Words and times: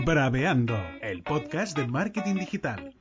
Braveando, 0.00 0.74
el 1.02 1.22
podcast 1.22 1.76
de 1.76 1.86
marketing 1.86 2.36
digital. 2.36 2.94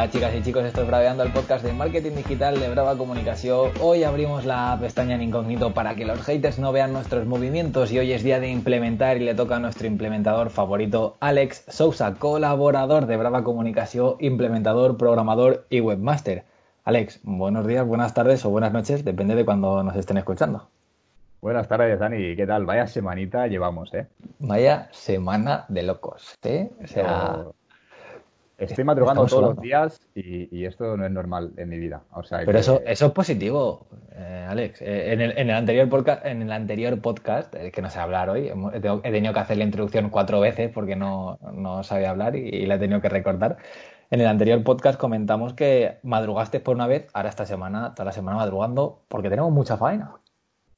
Hola 0.00 0.10
chicas 0.10 0.34
y 0.34 0.42
chicos, 0.42 0.64
estoy 0.64 0.86
Braveando 0.86 1.22
el 1.22 1.30
podcast 1.30 1.62
de 1.62 1.74
marketing 1.74 2.12
digital 2.12 2.58
de 2.58 2.70
Brava 2.70 2.96
Comunicación. 2.96 3.70
Hoy 3.82 4.02
abrimos 4.02 4.46
la 4.46 4.78
pestaña 4.80 5.16
en 5.16 5.20
incógnito 5.20 5.74
para 5.74 5.94
que 5.94 6.06
los 6.06 6.22
haters 6.22 6.58
no 6.58 6.72
vean 6.72 6.94
nuestros 6.94 7.26
movimientos 7.26 7.92
y 7.92 7.98
hoy 7.98 8.12
es 8.12 8.22
día 8.22 8.40
de 8.40 8.48
implementar 8.48 9.18
y 9.18 9.26
le 9.26 9.34
toca 9.34 9.56
a 9.56 9.58
nuestro 9.58 9.86
implementador 9.86 10.48
favorito, 10.48 11.18
Alex 11.20 11.66
Sousa, 11.68 12.14
colaborador 12.14 13.04
de 13.04 13.18
Brava 13.18 13.44
Comunicación, 13.44 14.16
implementador, 14.20 14.96
programador 14.96 15.66
y 15.68 15.80
webmaster. 15.80 16.44
Alex, 16.84 17.20
buenos 17.22 17.66
días, 17.66 17.86
buenas 17.86 18.14
tardes 18.14 18.42
o 18.46 18.48
buenas 18.48 18.72
noches, 18.72 19.04
depende 19.04 19.34
de 19.34 19.44
cuando 19.44 19.82
nos 19.82 19.96
estén 19.96 20.16
escuchando. 20.16 20.66
Buenas 21.42 21.68
tardes, 21.68 21.98
Dani. 21.98 22.36
¿Qué 22.36 22.46
tal? 22.46 22.64
Vaya 22.64 22.86
semanita 22.86 23.48
llevamos, 23.48 23.92
¿eh? 23.92 24.06
Vaya 24.38 24.88
semana 24.92 25.66
de 25.68 25.82
locos, 25.82 26.38
¿eh? 26.42 26.70
O 26.82 26.86
sea, 26.86 27.44
Estoy 28.60 28.84
madrugando 28.84 29.24
Estamos 29.24 29.30
todos 29.30 29.42
hablando. 29.42 29.62
los 29.62 29.62
días 29.62 30.00
y, 30.14 30.56
y 30.56 30.64
esto 30.66 30.96
no 30.96 31.04
es 31.06 31.10
normal 31.10 31.52
en 31.56 31.68
mi 31.68 31.78
vida. 31.78 32.02
O 32.12 32.22
sea, 32.22 32.38
Pero 32.40 32.52
que- 32.52 32.58
eso, 32.58 32.82
eso 32.86 33.06
es 33.06 33.12
positivo, 33.12 33.86
eh, 34.14 34.46
Alex. 34.48 34.82
Eh, 34.82 35.12
en, 35.12 35.20
el, 35.20 35.30
en 35.38 35.50
el 35.50 35.56
anterior 35.56 35.88
podcast, 35.88 36.24
en 36.26 36.42
el 36.42 36.52
anterior 36.52 37.00
podcast, 37.00 37.54
eh, 37.54 37.70
que 37.72 37.82
no 37.82 37.90
sé 37.90 37.98
hablar 37.98 38.28
hoy, 38.30 38.52
he 39.02 39.10
tenido 39.10 39.32
que 39.32 39.40
hacer 39.40 39.56
la 39.56 39.64
introducción 39.64 40.10
cuatro 40.10 40.40
veces 40.40 40.70
porque 40.72 40.94
no, 40.96 41.38
no 41.52 41.82
sabía 41.82 42.10
hablar 42.10 42.36
y, 42.36 42.40
y 42.48 42.66
la 42.66 42.74
he 42.74 42.78
tenido 42.78 43.00
que 43.00 43.08
recordar. 43.08 43.56
En 44.10 44.20
el 44.20 44.26
anterior 44.26 44.62
podcast 44.64 44.98
comentamos 44.98 45.54
que 45.54 45.98
madrugaste 46.02 46.58
por 46.60 46.74
una 46.74 46.86
vez, 46.88 47.06
ahora 47.14 47.28
esta 47.28 47.46
semana, 47.46 47.94
toda 47.94 48.06
la 48.06 48.12
semana 48.12 48.36
madrugando, 48.38 49.02
porque 49.08 49.30
tenemos 49.30 49.52
mucha 49.52 49.76
faena. 49.76 50.12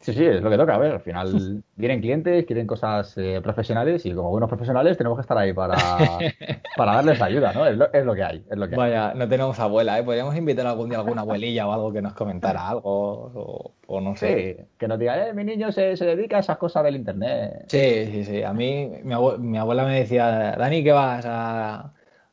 Sí, 0.02 0.12
sí, 0.12 0.24
es 0.24 0.42
lo 0.42 0.50
que 0.50 0.56
toca. 0.56 0.74
A 0.74 0.78
ver, 0.78 0.92
al 0.92 1.00
final 1.00 1.62
vienen 1.76 2.00
clientes, 2.00 2.44
quieren 2.44 2.66
cosas 2.66 3.16
eh, 3.18 3.40
profesionales 3.42 4.04
y 4.04 4.12
como 4.12 4.30
buenos 4.30 4.48
profesionales 4.48 4.96
tenemos 4.98 5.16
que 5.16 5.22
estar 5.22 5.38
ahí 5.38 5.52
para, 5.52 5.74
para 6.76 6.92
darles 6.94 7.20
ayuda, 7.22 7.52
¿no? 7.52 7.64
Es 7.66 7.76
lo, 7.76 7.92
es 7.92 8.04
lo 8.04 8.14
que 8.14 8.22
hay, 8.24 8.44
es 8.50 8.56
lo 8.58 8.68
que 8.68 8.74
hay. 8.74 8.78
Vaya, 8.78 9.14
no 9.14 9.28
tenemos 9.28 9.58
abuela, 9.60 9.98
¿eh? 9.98 10.02
Podríamos 10.02 10.36
invitar 10.36 10.66
algún 10.66 10.88
día 10.88 10.98
a 10.98 11.02
alguna 11.02 11.20
abuelilla 11.22 11.68
o 11.68 11.72
algo 11.72 11.92
que 11.92 12.02
nos 12.02 12.14
comentara 12.14 12.68
algo, 12.68 12.82
o, 12.84 13.74
o 13.86 14.00
no 14.00 14.16
sé. 14.16 14.56
Sí, 14.58 14.64
que 14.78 14.88
nos 14.88 14.98
digan, 14.98 15.20
eh, 15.20 15.32
mi 15.34 15.44
niño 15.44 15.70
se, 15.70 15.96
se 15.96 16.04
dedica 16.04 16.36
a 16.38 16.40
esas 16.40 16.58
cosas 16.58 16.82
del 16.84 16.96
internet. 16.96 17.64
Sí, 17.68 18.06
sí, 18.10 18.24
sí. 18.24 18.42
A 18.42 18.52
mí, 18.52 18.90
mi, 19.04 19.14
abue- 19.14 19.38
mi 19.38 19.58
abuela 19.58 19.84
me 19.84 20.00
decía, 20.00 20.56
Dani, 20.58 20.82
¿qué 20.82 20.92
vas 20.92 21.24
a, 21.28 21.92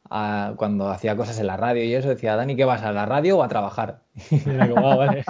a-" 0.10 0.54
Cuando 0.58 0.90
hacía 0.90 1.16
cosas 1.16 1.40
en 1.40 1.48
la 1.48 1.58
radio 1.58 1.84
y 1.84 1.94
eso, 1.94 2.10
decía, 2.10 2.36
Dani, 2.36 2.56
¿qué 2.56 2.66
vas 2.66 2.82
a 2.84 2.92
la 2.92 3.06
radio 3.06 3.38
o 3.38 3.44
a 3.44 3.48
trabajar? 3.48 4.00
Y 4.46 4.54
era 4.54 4.68
como, 4.68 4.88
"Ah, 4.90 4.96
vale". 4.96 5.24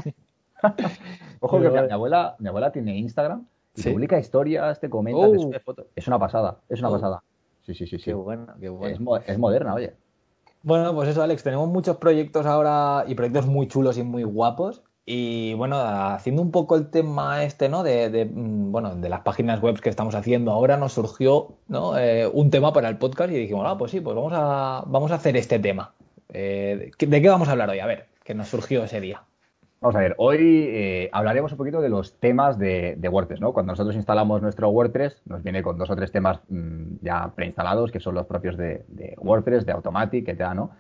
Ojo 1.40 1.60
que 1.62 1.70
mi, 1.70 1.78
abuela, 1.92 2.36
mi 2.40 2.50
abuela 2.50 2.72
tiene 2.72 2.98
Instagram 2.98 3.46
y 3.76 3.82
Sí. 3.82 3.92
publica 3.92 4.20
historias, 4.20 4.80
te 4.80 4.90
comenta, 4.90 5.22
te 5.30 5.38
Uh. 5.38 5.42
sube 5.42 5.60
fotos. 5.60 5.86
Es 5.96 6.08
una 6.08 6.20
pasada, 6.20 6.58
es 6.70 6.80
una 6.80 6.90
Uh. 6.90 6.94
pasada. 6.94 7.24
Sí, 7.66 7.74
sí, 7.74 7.86
sí, 7.88 7.98
sí. 7.98 8.06
Qué 8.06 8.14
bueno, 8.14 8.48
qué 8.60 8.70
bueno. 8.70 8.94
Es, 8.94 9.00
mo- 9.00 9.18
es 9.18 9.38
moderna, 9.38 9.74
oye. 9.76 9.94
Bueno, 10.64 10.94
pues 10.94 11.10
eso, 11.10 11.22
Alex, 11.24 11.44
tenemos 11.44 11.70
muchos 11.70 11.98
proyectos 11.98 12.46
ahora 12.46 13.06
y 13.08 13.16
proyectos 13.16 13.46
muy 13.46 13.68
chulos 13.68 13.98
y 13.98 14.04
muy 14.04 14.24
guapos. 14.24 14.82
Y 15.06 15.54
bueno, 15.56 15.78
haciendo 15.80 16.42
un 16.42 16.52
poco 16.52 16.76
el 16.76 16.90
tema 16.92 17.44
este, 17.44 17.68
¿no? 17.70 17.82
De, 17.82 18.10
de, 18.10 18.26
mm, 18.26 18.72
bueno, 18.72 18.96
de 18.96 19.10
las 19.10 19.22
páginas 19.22 19.60
web 19.62 19.80
que 19.80 19.90
estamos 19.90 20.14
haciendo 20.14 20.52
ahora, 20.52 20.78
nos 20.78 20.94
surgió, 20.94 21.54
¿no? 21.68 21.98
Eh, 21.98 22.28
un 22.32 22.52
tema 22.52 22.74
para 22.74 22.90
el 22.90 22.98
podcast 22.98 23.32
y 23.32 23.36
dijimos, 23.38 23.66
ah, 23.68 23.78
pues 23.78 23.92
sí, 23.92 24.02
pues 24.02 24.16
vamos 24.16 24.34
a, 24.36 24.84
vamos 24.86 25.12
a 25.12 25.16
hacer 25.16 25.36
este 25.38 25.58
tema. 25.60 25.94
Eh, 26.32 26.92
¿de, 27.00 27.08
¿de 27.08 27.22
qué 27.22 27.30
vamos 27.30 27.48
a 27.48 27.52
hablar 27.54 27.70
hoy? 27.70 27.80
A 27.80 27.88
ver, 27.88 28.08
que 28.24 28.36
nos 28.36 28.50
surgió 28.50 28.84
ese 28.84 29.00
día. 29.02 29.24
Vamos 29.82 29.96
a 29.96 30.00
ver, 30.00 30.16
hoy 30.18 30.66
eh, 30.68 31.10
hablaremos 31.14 31.54
un 31.54 31.58
poquito 31.58 31.80
de 31.80 31.88
los 31.88 32.20
temas 32.20 32.60
de, 32.60 32.96
de 32.98 33.08
WordPress, 33.08 33.40
¿no? 33.40 33.54
Cuando 33.54 33.72
nosotros 33.72 33.96
instalamos 33.96 34.42
nuestro 34.42 34.70
WordPress, 34.70 35.22
nos 35.26 35.42
viene 35.42 35.64
con 35.64 35.78
dos 35.78 35.90
o 35.90 35.96
tres 35.96 36.12
temas 36.12 36.42
mm, 36.50 36.98
ya 37.02 37.32
preinstalados, 37.34 37.90
que 37.90 38.02
son 38.02 38.16
los 38.16 38.26
propios 38.26 38.58
de, 38.58 38.84
de 38.90 39.16
WordPress, 39.20 39.66
de 39.66 39.72
Automatic, 39.72 40.28
etc., 40.28 40.50
¿no? 40.54 40.72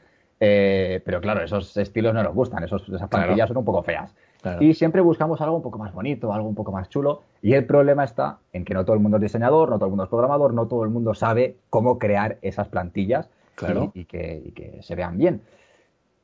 Eh, 0.41 1.01
pero 1.05 1.21
claro, 1.21 1.41
esos 1.41 1.75
estilos 1.77 2.13
no 2.13 2.23
nos 2.23 2.33
gustan, 2.33 2.63
esos, 2.63 2.87
esas 2.89 3.07
plantillas 3.07 3.47
son 3.47 3.57
un 3.57 3.65
poco 3.65 3.83
feas. 3.83 4.13
Claro. 4.41 4.61
Y 4.63 4.73
siempre 4.73 5.01
buscamos 5.01 5.39
algo 5.41 5.55
un 5.55 5.61
poco 5.61 5.77
más 5.77 5.93
bonito, 5.93 6.33
algo 6.33 6.47
un 6.47 6.55
poco 6.55 6.71
más 6.71 6.89
chulo. 6.89 7.23
Y 7.41 7.53
el 7.53 7.65
problema 7.65 8.03
está 8.03 8.39
en 8.51 8.65
que 8.65 8.73
no 8.73 8.83
todo 8.83 8.95
el 8.95 9.01
mundo 9.01 9.17
es 9.17 9.23
diseñador, 9.23 9.69
no 9.69 9.75
todo 9.77 9.85
el 9.85 9.91
mundo 9.91 10.03
es 10.05 10.09
programador, 10.09 10.53
no 10.53 10.67
todo 10.67 10.83
el 10.83 10.89
mundo 10.89 11.13
sabe 11.13 11.55
cómo 11.69 11.99
crear 11.99 12.37
esas 12.41 12.67
plantillas 12.67 13.29
Claro. 13.55 13.91
y, 13.93 14.01
y 14.01 14.05
que, 14.05 14.41
y 14.45 14.51
que 14.51 14.81
se 14.81 14.95
vean 14.95 15.17
bien. 15.17 15.41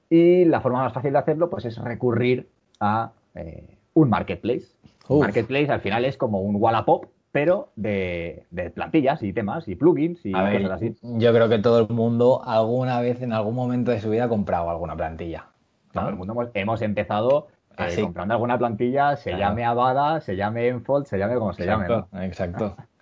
Y 0.10 0.46
la 0.46 0.62
forma 0.62 0.84
más 0.84 0.94
fácil 0.94 1.12
de 1.12 1.20
hacerlo 1.20 1.50
pues 1.50 1.66
es 1.66 1.78
recurrir 1.78 2.48
a 2.80 3.12
eh, 3.36 3.78
un 3.94 4.10
marketplace. 4.10 4.66
Un 5.08 5.20
marketplace 5.20 5.72
al 5.72 5.82
final 5.82 6.06
es 6.06 6.18
como 6.18 6.42
un 6.42 6.56
Wallapop, 6.56 7.06
pero 7.32 7.70
de, 7.76 8.46
de 8.50 8.70
plantillas 8.70 9.22
y 9.24 9.34
temas 9.34 9.68
y 9.68 9.76
plugins 9.76 10.26
y 10.26 10.34
A 10.34 10.44
ver, 10.44 10.62
cosas 10.64 10.78
así. 10.78 10.96
yo 11.02 11.34
creo 11.34 11.50
que 11.50 11.60
todo 11.60 11.80
el 11.80 11.90
mundo 11.90 12.42
alguna 12.46 13.02
vez 13.02 13.22
en 13.22 13.34
algún 13.34 13.56
momento 13.56 13.92
de 13.92 14.00
su 14.00 14.10
vida 14.10 14.26
ha 14.26 14.30
comprado 14.30 14.70
alguna 14.70 14.96
plantilla. 14.96 15.48
¿no? 15.94 16.02
Todo 16.02 16.10
el 16.10 16.16
mundo 16.16 16.34
hemos, 16.34 16.48
hemos 16.54 16.82
empezado 16.82 17.48
eh, 17.72 17.74
Así. 17.78 18.02
comprando 18.02 18.34
alguna 18.34 18.58
plantilla, 18.58 19.16
se 19.18 19.32
Claro. 19.32 19.44
llame 19.44 19.66
Avada, 19.66 20.22
se 20.22 20.36
llame 20.38 20.68
Enfold, 20.70 21.06
se 21.08 21.18
llame 21.18 21.36
como 21.36 21.52
se 21.54 21.66
llame. 21.66 21.88
¿no? 21.90 22.08
Exacto, 22.22 22.22
exacto. 22.22 22.76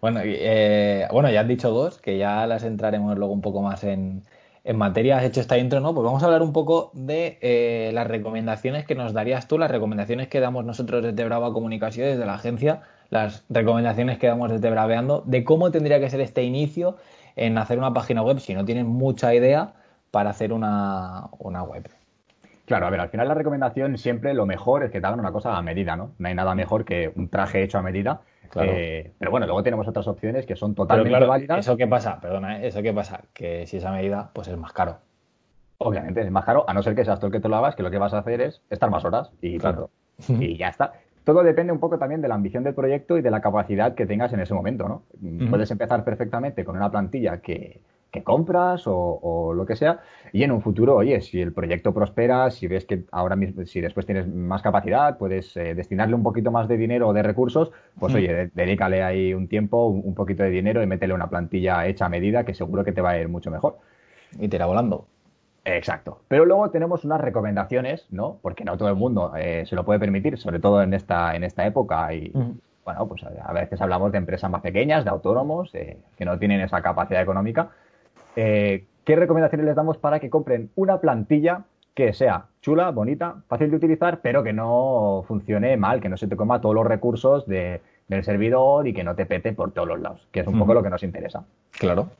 Bueno, 0.00 0.20
eh, 0.22 1.08
bueno, 1.10 1.28
ya 1.28 1.40
has 1.40 1.48
dicho 1.48 1.70
dos, 1.70 1.98
que 2.00 2.18
ya 2.18 2.46
las 2.46 2.62
entraremos 2.62 3.18
luego 3.18 3.32
un 3.32 3.40
poco 3.40 3.62
más 3.62 3.82
en, 3.82 4.22
en 4.68 4.76
materia. 4.76 5.16
Has 5.16 5.24
hecho 5.24 5.40
esta 5.40 5.56
intro, 5.56 5.80
¿no? 5.80 5.94
Pues 5.94 6.04
vamos 6.04 6.22
a 6.22 6.26
hablar 6.26 6.42
un 6.42 6.52
poco 6.52 6.90
de 6.92 7.38
eh, 7.40 7.90
las 7.94 8.06
recomendaciones 8.06 8.84
que 8.84 8.94
nos 8.94 9.14
darías 9.14 9.48
tú, 9.48 9.56
las 9.56 9.70
recomendaciones 9.70 10.28
que 10.28 10.40
damos 10.40 10.66
nosotros 10.66 11.02
desde 11.02 11.24
Brava 11.24 11.54
Comunicación, 11.54 12.06
desde 12.06 12.26
la 12.26 12.34
agencia, 12.34 12.82
las 13.08 13.46
recomendaciones 13.48 14.18
que 14.18 14.26
damos 14.26 14.50
desde 14.50 14.68
Braveando, 14.68 15.22
de 15.24 15.42
cómo 15.42 15.70
tendría 15.70 16.00
que 16.00 16.10
ser 16.10 16.20
este 16.20 16.42
inicio 16.42 16.98
en 17.34 17.56
hacer 17.56 17.78
una 17.78 17.94
página 17.94 18.20
web, 18.20 18.40
si 18.40 18.52
no 18.52 18.66
tienes 18.66 18.84
mucha 18.84 19.34
idea, 19.34 19.72
para 20.10 20.30
hacer 20.30 20.52
una, 20.52 21.28
una 21.38 21.62
web. 21.62 21.88
Claro, 22.66 22.86
a 22.86 22.90
ver, 22.90 23.00
al 23.00 23.08
final 23.08 23.26
la 23.26 23.34
recomendación 23.34 23.96
siempre 23.96 24.34
lo 24.34 24.44
mejor 24.44 24.84
es 24.84 24.90
que 24.90 25.00
te 25.00 25.06
hagan 25.06 25.20
una 25.20 25.32
cosa 25.32 25.56
a 25.56 25.62
medida, 25.62 25.96
¿no? 25.96 26.10
No 26.18 26.28
hay 26.28 26.34
nada 26.34 26.54
mejor 26.54 26.84
que 26.84 27.10
un 27.16 27.30
traje 27.30 27.62
hecho 27.62 27.78
a 27.78 27.82
medida. 27.82 28.20
Claro. 28.50 28.72
Eh, 28.72 29.12
pero 29.18 29.30
bueno, 29.30 29.46
luego 29.46 29.62
tenemos 29.62 29.86
otras 29.86 30.06
opciones 30.08 30.46
que 30.46 30.56
son 30.56 30.74
totalmente 30.74 31.10
claro, 31.10 31.28
válidas. 31.28 31.58
¿eso 31.58 31.76
qué 31.76 31.86
pasa? 31.86 32.18
Perdona, 32.20 32.58
¿eh? 32.58 32.68
¿eso 32.68 32.82
qué 32.82 32.92
pasa? 32.92 33.24
Que 33.32 33.66
si 33.66 33.76
esa 33.76 33.92
medida, 33.92 34.30
pues 34.32 34.48
es 34.48 34.56
más 34.56 34.72
caro. 34.72 34.98
Obviamente 35.78 36.22
es 36.22 36.30
más 36.30 36.44
caro, 36.44 36.64
a 36.66 36.74
no 36.74 36.82
ser 36.82 36.94
que 36.94 37.04
seas 37.04 37.20
tú 37.20 37.26
el 37.26 37.32
que 37.32 37.40
te 37.40 37.48
lo 37.48 37.56
hagas, 37.56 37.76
que 37.76 37.82
lo 37.82 37.90
que 37.90 37.98
vas 37.98 38.14
a 38.14 38.18
hacer 38.18 38.40
es 38.40 38.62
estar 38.70 38.90
más 38.90 39.04
horas 39.04 39.30
y 39.40 39.58
Claro. 39.58 39.90
Y 40.28 40.56
ya 40.56 40.68
está. 40.68 40.92
Todo 41.24 41.42
depende 41.42 41.72
un 41.72 41.78
poco 41.78 41.98
también 41.98 42.22
de 42.22 42.28
la 42.28 42.34
ambición 42.34 42.64
del 42.64 42.74
proyecto 42.74 43.18
y 43.18 43.22
de 43.22 43.30
la 43.30 43.40
capacidad 43.40 43.94
que 43.94 44.06
tengas 44.06 44.32
en 44.32 44.40
ese 44.40 44.54
momento, 44.54 44.88
¿no? 44.88 45.02
Puedes 45.50 45.70
empezar 45.70 46.02
perfectamente 46.02 46.64
con 46.64 46.74
una 46.74 46.90
plantilla 46.90 47.42
que, 47.42 47.82
que 48.10 48.22
compras 48.22 48.86
o, 48.86 48.94
o 48.96 49.52
lo 49.52 49.66
que 49.66 49.76
sea, 49.76 50.00
y 50.32 50.42
en 50.42 50.50
un 50.50 50.62
futuro, 50.62 50.96
oye, 50.96 51.20
si 51.20 51.40
el 51.42 51.52
proyecto 51.52 51.92
prospera, 51.92 52.50
si 52.50 52.66
ves 52.66 52.86
que 52.86 53.04
ahora 53.12 53.36
mismo, 53.36 53.66
si 53.66 53.80
después 53.80 54.06
tienes 54.06 54.26
más 54.26 54.62
capacidad, 54.62 55.18
puedes 55.18 55.54
eh, 55.56 55.74
destinarle 55.74 56.14
un 56.14 56.22
poquito 56.22 56.50
más 56.50 56.68
de 56.68 56.76
dinero 56.78 57.08
o 57.08 57.12
de 57.12 57.22
recursos, 57.22 57.70
pues 57.98 58.12
Ujú. 58.14 58.22
oye, 58.22 58.32
de- 58.32 58.50
dedícale 58.54 59.02
ahí 59.02 59.34
un 59.34 59.46
tiempo, 59.46 59.86
un, 59.88 60.00
un 60.04 60.14
poquito 60.14 60.42
de 60.42 60.50
dinero 60.50 60.82
y 60.82 60.86
métele 60.86 61.12
una 61.12 61.28
plantilla 61.28 61.86
hecha 61.86 62.06
a 62.06 62.08
medida 62.08 62.44
que 62.44 62.54
seguro 62.54 62.82
que 62.84 62.92
te 62.92 63.02
va 63.02 63.10
a 63.10 63.18
ir 63.18 63.28
mucho 63.28 63.50
mejor. 63.50 63.76
Y 64.38 64.48
te 64.48 64.56
irá 64.56 64.66
volando. 64.66 65.06
Exacto. 65.64 66.22
Pero 66.28 66.46
luego 66.46 66.70
tenemos 66.70 67.04
unas 67.04 67.20
recomendaciones, 67.20 68.06
¿no? 68.10 68.38
Porque 68.40 68.64
no 68.64 68.78
todo 68.78 68.88
el 68.88 68.94
mundo 68.96 69.32
eh, 69.36 69.64
se 69.66 69.74
lo 69.76 69.84
puede 69.84 69.98
permitir, 70.00 70.38
sobre 70.38 70.60
todo 70.60 70.82
en 70.82 70.94
esta, 70.94 71.36
en 71.36 71.44
esta 71.44 71.66
época. 71.66 72.14
Y 72.14 72.30
Ujú. 72.32 72.56
bueno, 72.86 73.06
pues 73.06 73.22
a 73.24 73.28
a 73.44 73.52
veces 73.52 73.78
hablamos 73.82 74.12
de 74.12 74.18
empresas 74.18 74.50
más 74.50 74.62
pequeñas, 74.62 75.04
de 75.04 75.10
autónomos, 75.10 75.74
eh, 75.74 75.98
que 76.16 76.24
no 76.24 76.38
tienen 76.38 76.60
esa 76.62 76.80
capacidad 76.80 77.20
económica. 77.20 77.70
Eh, 78.40 78.84
¿Qué 79.04 79.16
recomendaciones 79.16 79.66
les 79.66 79.74
damos 79.74 79.96
para 79.98 80.20
que 80.20 80.30
compren 80.30 80.70
una 80.76 81.00
plantilla 81.00 81.64
que 81.92 82.12
sea 82.12 82.44
chula, 82.62 82.92
bonita, 82.92 83.42
fácil 83.48 83.68
de 83.70 83.76
utilizar, 83.76 84.20
pero 84.20 84.44
que 84.44 84.52
no 84.52 85.24
funcione 85.26 85.76
mal, 85.76 86.00
que 86.00 86.08
no 86.08 86.16
se 86.16 86.28
te 86.28 86.36
coma 86.36 86.60
todos 86.60 86.72
los 86.76 86.86
recursos 86.86 87.44
de- 87.48 87.80
del 88.06 88.22
servidor 88.22 88.86
y 88.86 88.94
que 88.94 89.02
no 89.02 89.16
te 89.16 89.26
pete 89.26 89.52
por 89.54 89.72
todos 89.72 89.88
los 89.88 90.00
lados, 90.00 90.28
que 90.30 90.40
es 90.40 90.46
un 90.46 90.56
poco 90.56 90.72
lo 90.72 90.84
que 90.84 90.90
nos 90.90 91.02
interesa. 91.02 91.44
Claro. 91.80 92.10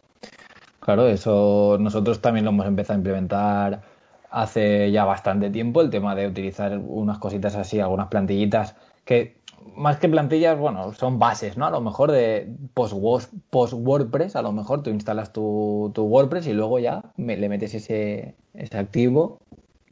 Claro, 0.80 1.06
eso 1.06 1.76
nosotros 1.78 2.20
también 2.20 2.44
lo 2.44 2.50
hemos 2.50 2.66
empezado 2.66 2.94
a 2.94 2.98
implementar 2.98 3.82
hace 4.30 4.90
ya 4.90 5.04
bastante 5.04 5.50
tiempo, 5.50 5.82
el 5.82 5.90
tema 5.90 6.16
de 6.16 6.26
utilizar 6.26 6.76
unas 6.78 7.18
cositas 7.18 7.54
así, 7.54 7.78
algunas 7.78 8.08
plantillitas 8.08 8.74
que 9.04 9.36
más 9.76 9.98
que 9.98 10.08
plantillas, 10.08 10.58
bueno, 10.58 10.92
son 10.94 11.18
bases, 11.18 11.56
¿no? 11.56 11.66
A 11.66 11.70
lo 11.70 11.80
mejor 11.80 12.10
de 12.10 12.48
post-Word- 12.74 13.28
post-WordPress, 13.50 14.36
a 14.36 14.42
lo 14.42 14.52
mejor 14.52 14.82
tú 14.82 14.90
instalas 14.90 15.32
tu, 15.32 15.90
tu 15.94 16.02
WordPress 16.04 16.46
y 16.46 16.52
luego 16.52 16.78
ya 16.78 17.02
me- 17.16 17.36
le 17.36 17.48
metes 17.48 17.74
ese, 17.74 18.34
ese 18.54 18.78
activo 18.78 19.38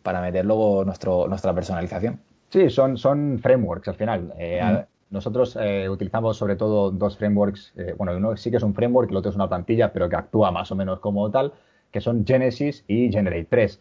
para 0.02 0.20
meter 0.20 0.44
luego 0.44 0.84
nuestro, 0.84 1.26
nuestra 1.28 1.54
personalización. 1.54 2.20
Sí, 2.50 2.70
son, 2.70 2.96
son 2.96 3.38
frameworks 3.40 3.88
al 3.88 3.94
final. 3.94 4.32
Eh, 4.38 4.60
Mm. 4.62 4.66
a- 4.66 4.86
Nosotros 5.08 5.56
eh, 5.60 5.88
utilizamos 5.88 6.36
sobre 6.36 6.56
todo 6.56 6.90
dos 6.90 7.16
frameworks. 7.16 7.72
eh, 7.76 7.94
bueno, 7.96 8.16
uno 8.16 8.36
sí 8.36 8.50
que 8.50 8.56
es 8.56 8.62
un 8.64 8.74
framework, 8.74 9.08
el 9.10 9.16
otro 9.16 9.30
es 9.30 9.36
una 9.36 9.48
plantilla, 9.48 9.92
pero 9.92 10.08
que 10.08 10.16
actúa 10.16 10.50
más 10.50 10.72
o 10.72 10.74
menos 10.74 10.98
como 10.98 11.30
tal, 11.30 11.52
que 11.92 12.00
son 12.00 12.26
Genesis 12.26 12.84
y 12.88 13.12
GeneratePress. 13.12 13.80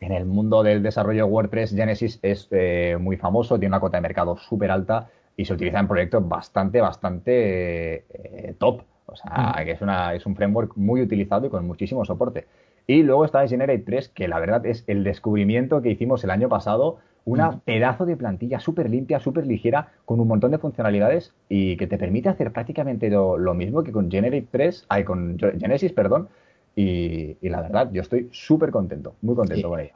En 0.00 0.10
el 0.10 0.24
mundo 0.26 0.64
del 0.64 0.82
desarrollo 0.82 1.26
WordPress, 1.26 1.70
Genesis 1.76 2.18
es 2.22 2.48
eh, 2.50 2.98
muy 3.00 3.16
famoso, 3.16 3.56
tiene 3.56 3.70
una 3.72 3.78
cuota 3.80 3.98
de 3.98 4.00
mercado 4.02 4.36
súper 4.36 4.72
alta 4.72 5.08
y 5.36 5.44
se 5.44 5.54
utiliza 5.54 5.80
en 5.80 5.88
proyectos 5.88 6.26
bastante, 6.28 6.80
bastante 6.80 8.04
eh, 8.08 8.54
top. 8.58 8.82
O 9.06 9.16
sea, 9.16 9.54
que 9.64 9.72
es, 9.72 9.80
una, 9.80 10.14
es 10.14 10.24
un 10.26 10.34
framework 10.34 10.76
muy 10.76 11.02
utilizado 11.02 11.46
y 11.46 11.50
con 11.50 11.66
muchísimo 11.66 12.04
soporte. 12.04 12.46
Y 12.86 13.02
luego 13.02 13.24
está 13.24 13.46
GeneratePress, 13.46 14.08
que 14.08 14.28
la 14.28 14.38
verdad 14.38 14.64
es 14.66 14.84
el 14.86 15.04
descubrimiento 15.04 15.82
que 15.82 15.90
hicimos 15.90 16.24
el 16.24 16.30
año 16.30 16.48
pasado 16.48 16.98
una 17.24 17.60
pedazo 17.60 18.04
de 18.04 18.16
plantilla 18.16 18.60
súper 18.60 18.90
limpia, 18.90 19.18
súper 19.18 19.46
ligera, 19.46 19.88
con 20.04 20.20
un 20.20 20.28
montón 20.28 20.50
de 20.50 20.58
funcionalidades 20.58 21.32
y 21.48 21.76
que 21.76 21.86
te 21.86 21.96
permite 21.96 22.28
hacer 22.28 22.52
prácticamente 22.52 23.08
lo, 23.08 23.54
mismo 23.54 23.82
que 23.82 23.92
con 23.92 24.10
GeneratePress, 24.10 24.84
ay, 24.88 25.04
con 25.04 25.38
Genesis, 25.38 25.92
perdón. 25.92 26.28
Y, 26.76 27.36
la 27.48 27.62
verdad, 27.62 27.90
yo 27.92 28.02
estoy 28.02 28.28
súper 28.32 28.70
contento, 28.70 29.14
muy 29.22 29.34
contento 29.34 29.68
con 29.68 29.80
ella. 29.80 29.94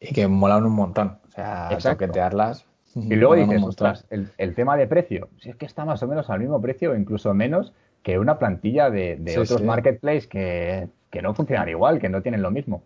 Y 0.00 0.12
que 0.12 0.28
molan 0.28 0.64
un 0.66 0.72
montón. 0.72 1.18
O 1.26 1.30
sea, 1.30 1.70
toquetearlas. 1.82 2.66
Y 2.94 3.14
luego 3.16 3.34
dices, 3.34 3.62
ostras, 3.62 4.06
el, 4.10 4.54
tema 4.54 4.76
de 4.76 4.86
precio, 4.86 5.28
si 5.40 5.50
es 5.50 5.56
que 5.56 5.66
está 5.66 5.84
más 5.84 6.02
o 6.02 6.08
menos 6.08 6.30
al 6.30 6.40
mismo 6.40 6.60
precio 6.60 6.92
o 6.92 6.96
incluso 6.96 7.32
menos 7.34 7.72
que 8.02 8.18
una 8.18 8.38
plantilla 8.38 8.90
de, 8.90 9.36
otros 9.38 9.62
marketplaces 9.62 10.26
que, 10.26 10.88
que 11.10 11.22
no 11.22 11.34
funcionan 11.34 11.68
igual, 11.68 11.98
que 11.98 12.08
no 12.08 12.22
tienen 12.22 12.42
lo 12.42 12.50
mismo. 12.50 12.82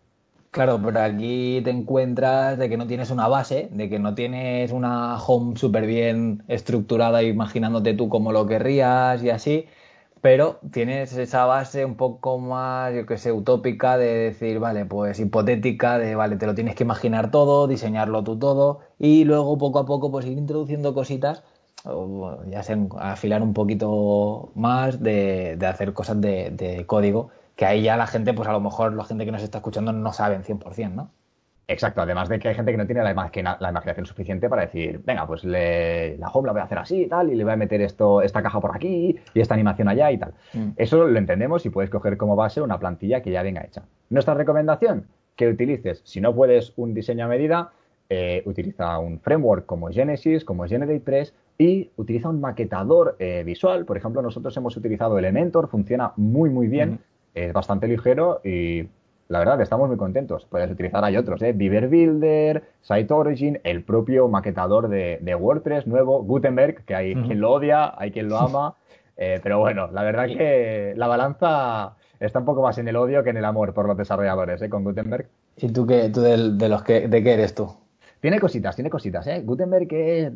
Claro, 0.52 0.78
pero 0.84 1.00
aquí 1.00 1.62
te 1.64 1.70
encuentras 1.70 2.58
de 2.58 2.68
que 2.68 2.76
no 2.76 2.86
tienes 2.86 3.10
una 3.10 3.26
base, 3.26 3.68
de 3.72 3.88
que 3.88 3.98
no 3.98 4.14
tienes 4.14 4.70
una 4.70 5.16
home 5.16 5.56
súper 5.56 5.86
bien 5.86 6.42
estructurada, 6.46 7.22
imaginándote 7.22 7.94
tú 7.94 8.10
como 8.10 8.32
lo 8.32 8.46
querrías 8.46 9.22
y 9.22 9.30
así, 9.30 9.66
pero 10.22 10.60
tienes 10.72 11.12
esa 11.14 11.44
base 11.46 11.84
un 11.84 11.96
poco 11.96 12.38
más, 12.38 12.94
yo 12.94 13.06
que 13.06 13.18
sé, 13.18 13.32
utópica 13.32 13.98
de 13.98 14.06
decir, 14.30 14.58
vale, 14.60 14.86
pues 14.86 15.20
hipotética, 15.20 15.98
de, 15.98 16.14
vale, 16.14 16.36
te 16.36 16.46
lo 16.46 16.54
tienes 16.54 16.74
que 16.76 16.84
imaginar 16.84 17.30
todo, 17.30 17.66
diseñarlo 17.68 18.24
tú 18.24 18.38
todo, 18.38 18.80
y 18.98 19.24
luego 19.24 19.58
poco 19.58 19.80
a 19.80 19.86
poco 19.86 20.10
pues 20.10 20.26
ir 20.26 20.38
introduciendo 20.38 20.94
cositas, 20.94 21.42
ya 22.48 22.62
sea 22.62 22.78
afilar 23.00 23.42
un 23.42 23.54
poquito 23.54 24.52
más 24.54 25.00
de, 25.02 25.58
hacer 25.66 25.92
cosas 25.92 26.20
de 26.20 26.84
código 26.86 27.30
que 27.56 27.66
ahí 27.66 27.82
ya 27.82 27.96
la 27.96 28.06
gente, 28.06 28.34
pues 28.34 28.48
a 28.48 28.52
lo 28.52 28.60
mejor 28.60 28.94
la 28.94 29.04
gente 29.04 29.24
que 29.24 29.32
nos 29.32 29.42
está 29.42 29.58
escuchando 29.58 29.92
no 29.92 30.12
saben 30.12 30.42
100%, 30.44 30.94
¿no? 30.94 31.10
Exacto, 31.68 32.02
además 32.02 32.28
de 32.28 32.38
que 32.38 32.48
hay 32.48 32.54
gente 32.54 32.72
que 32.72 32.76
no 32.76 32.86
tiene 32.86 33.02
la, 33.02 33.56
la 33.60 33.70
imaginación 33.70 34.04
suficiente 34.04 34.48
para 34.48 34.62
decir, 34.62 35.00
venga, 35.04 35.26
pues 35.26 35.44
la 35.44 36.28
home 36.32 36.46
la 36.46 36.52
voy 36.52 36.60
a 36.60 36.64
hacer 36.64 36.78
así 36.78 37.02
y 37.02 37.06
tal, 37.06 37.30
y 37.30 37.36
le 37.36 37.44
voy 37.44 37.52
a 37.52 37.56
meter 37.56 37.80
esto, 37.80 38.20
esta 38.20 38.42
caja 38.42 38.60
por 38.60 38.74
aquí 38.74 39.16
y 39.32 39.40
esta 39.40 39.54
animación 39.54 39.88
allá 39.88 40.10
y 40.10 40.18
tal. 40.18 40.34
Mm. 40.52 40.70
Eso 40.76 41.06
lo 41.06 41.18
entendemos 41.18 41.64
y 41.64 41.70
puedes 41.70 41.90
coger 41.90 42.16
como 42.16 42.36
base 42.36 42.60
una 42.60 42.78
plantilla 42.78 43.22
que 43.22 43.30
ya 43.30 43.42
venga 43.42 43.62
hecha. 43.62 43.84
Nuestra 44.10 44.34
recomendación, 44.34 45.06
que 45.36 45.48
utilices, 45.48 46.02
si 46.04 46.20
no 46.20 46.34
puedes 46.34 46.72
un 46.76 46.94
diseño 46.94 47.24
a 47.24 47.28
medida, 47.28 47.70
eh, 48.10 48.42
utiliza 48.44 48.98
un 48.98 49.20
framework 49.20 49.64
como 49.64 49.88
Genesis, 49.88 50.44
como 50.44 50.66
GeneratePress 50.66 51.32
y 51.56 51.90
utiliza 51.96 52.28
un 52.28 52.40
maquetador 52.40 53.16
eh, 53.18 53.44
visual. 53.46 53.86
Por 53.86 53.96
ejemplo, 53.96 54.20
nosotros 54.20 54.54
hemos 54.56 54.76
utilizado 54.76 55.18
Elementor, 55.18 55.68
funciona 55.68 56.12
muy, 56.16 56.50
muy 56.50 56.66
bien 56.66 56.98
es 57.34 57.52
bastante 57.52 57.88
ligero 57.88 58.40
y 58.44 58.88
la 59.28 59.38
verdad 59.38 59.60
estamos 59.60 59.88
muy 59.88 59.96
contentos. 59.96 60.46
Puedes 60.46 60.70
utilizar, 60.70 61.04
hay 61.04 61.16
otros, 61.16 61.40
¿eh? 61.42 61.52
Beaver 61.52 61.88
Builder, 61.88 62.62
Site 62.80 63.12
Origin, 63.12 63.60
el 63.64 63.82
propio 63.82 64.28
maquetador 64.28 64.88
de, 64.88 65.34
WordPress 65.34 65.86
nuevo, 65.86 66.22
Gutenberg, 66.22 66.84
que 66.84 66.94
hay 66.94 67.14
quien 67.14 67.40
lo 67.40 67.52
odia, 67.52 67.94
hay 67.96 68.10
quien 68.10 68.28
lo 68.28 68.38
ama, 68.38 68.74
eh, 69.16 69.40
pero 69.42 69.58
bueno, 69.58 69.88
la 69.92 70.02
verdad 70.02 70.26
que 70.26 70.94
la 70.96 71.06
balanza 71.06 71.96
está 72.20 72.38
un 72.38 72.44
poco 72.44 72.62
más 72.62 72.78
en 72.78 72.88
el 72.88 72.96
odio 72.96 73.24
que 73.24 73.30
en 73.30 73.36
el 73.36 73.44
amor 73.44 73.74
por 73.74 73.86
los 73.86 73.96
desarrolladores, 73.96 74.60
¿eh? 74.62 74.68
Con 74.68 74.84
Gutenberg. 74.84 75.28
¿Y 75.56 75.68
tú 75.68 75.86
qué, 75.86 76.08
tú 76.10 76.20
de, 76.20 76.68
los 76.68 76.82
que, 76.82 77.08
de 77.08 77.22
qué 77.22 77.34
eres 77.34 77.54
tú? 77.54 77.72
Tiene 78.20 78.38
cositas, 78.38 78.74
tiene 78.76 78.90
cositas, 78.90 79.26
¿eh? 79.26 79.42
Gutenberg 79.44 79.88
que 79.88 80.32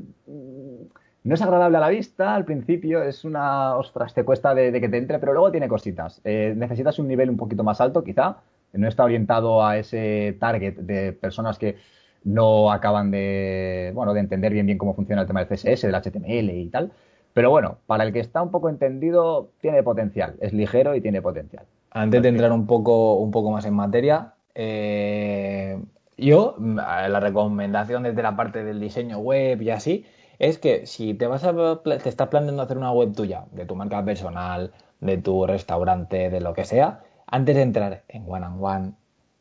no 1.26 1.34
es 1.34 1.42
agradable 1.42 1.76
a 1.78 1.80
la 1.80 1.88
vista 1.88 2.36
al 2.36 2.44
principio, 2.44 3.02
es 3.02 3.24
una, 3.24 3.76
ostras, 3.76 4.14
te 4.14 4.22
cuesta 4.22 4.54
de, 4.54 4.80
que 4.80 4.88
te 4.88 4.96
entre, 4.96 5.18
pero 5.18 5.32
luego 5.32 5.50
tiene 5.50 5.66
cositas. 5.66 6.20
Eh, 6.22 6.54
necesitas 6.56 7.00
un 7.00 7.08
nivel 7.08 7.28
un 7.30 7.36
poquito 7.36 7.64
más 7.64 7.80
alto, 7.80 8.04
quizá. 8.04 8.36
No 8.72 8.88
está 8.88 9.04
orientado 9.04 9.64
a 9.64 9.78
ese 9.78 10.36
target 10.38 10.76
de 10.76 11.12
personas 11.12 11.58
que 11.58 11.76
no 12.24 12.72
acaban 12.72 13.10
de, 13.10 13.92
bueno, 13.94 14.12
de 14.12 14.20
entender 14.20 14.52
bien 14.52 14.66
bien 14.66 14.78
cómo 14.78 14.94
funciona 14.94 15.22
el 15.22 15.28
tema 15.28 15.44
del 15.44 15.56
CSS, 15.56 15.82
del 15.82 15.94
HTML 15.94 16.50
y 16.50 16.68
tal. 16.68 16.92
Pero 17.32 17.50
bueno, 17.50 17.78
para 17.86 18.04
el 18.04 18.12
que 18.12 18.20
está 18.20 18.42
un 18.42 18.50
poco 18.50 18.68
entendido, 18.68 19.50
tiene 19.60 19.82
potencial. 19.82 20.36
Es 20.40 20.52
ligero 20.52 20.94
y 20.94 21.00
tiene 21.00 21.22
potencial. 21.22 21.66
Antes 21.90 22.22
de 22.22 22.28
entrar 22.28 22.50
un 22.52 22.66
poco, 22.66 23.16
un 23.16 23.30
poco 23.30 23.50
más 23.50 23.64
en 23.66 23.74
materia, 23.74 24.34
eh, 24.54 25.78
yo, 26.16 26.56
la 26.58 27.20
recomendación 27.20 28.04
desde 28.04 28.22
la 28.22 28.36
parte 28.36 28.64
del 28.64 28.80
diseño 28.80 29.18
web 29.18 29.60
y 29.60 29.70
así, 29.70 30.06
es 30.38 30.58
que 30.58 30.86
si 30.86 31.14
te 31.14 31.26
vas 31.26 31.44
a 31.44 31.54
te 31.82 32.08
estás 32.08 32.28
planeando 32.28 32.62
hacer 32.62 32.78
una 32.78 32.90
web 32.90 33.14
tuya, 33.14 33.44
de 33.52 33.66
tu 33.66 33.76
marca 33.76 34.04
personal, 34.04 34.72
de 35.00 35.18
tu 35.18 35.46
restaurante, 35.46 36.30
de 36.30 36.40
lo 36.40 36.54
que 36.54 36.64
sea, 36.64 37.00
antes 37.26 37.56
de 37.56 37.62
entrar 37.62 38.05
en 38.08 38.25
One 38.26 38.46
and 38.46 38.58
One, 38.61 38.93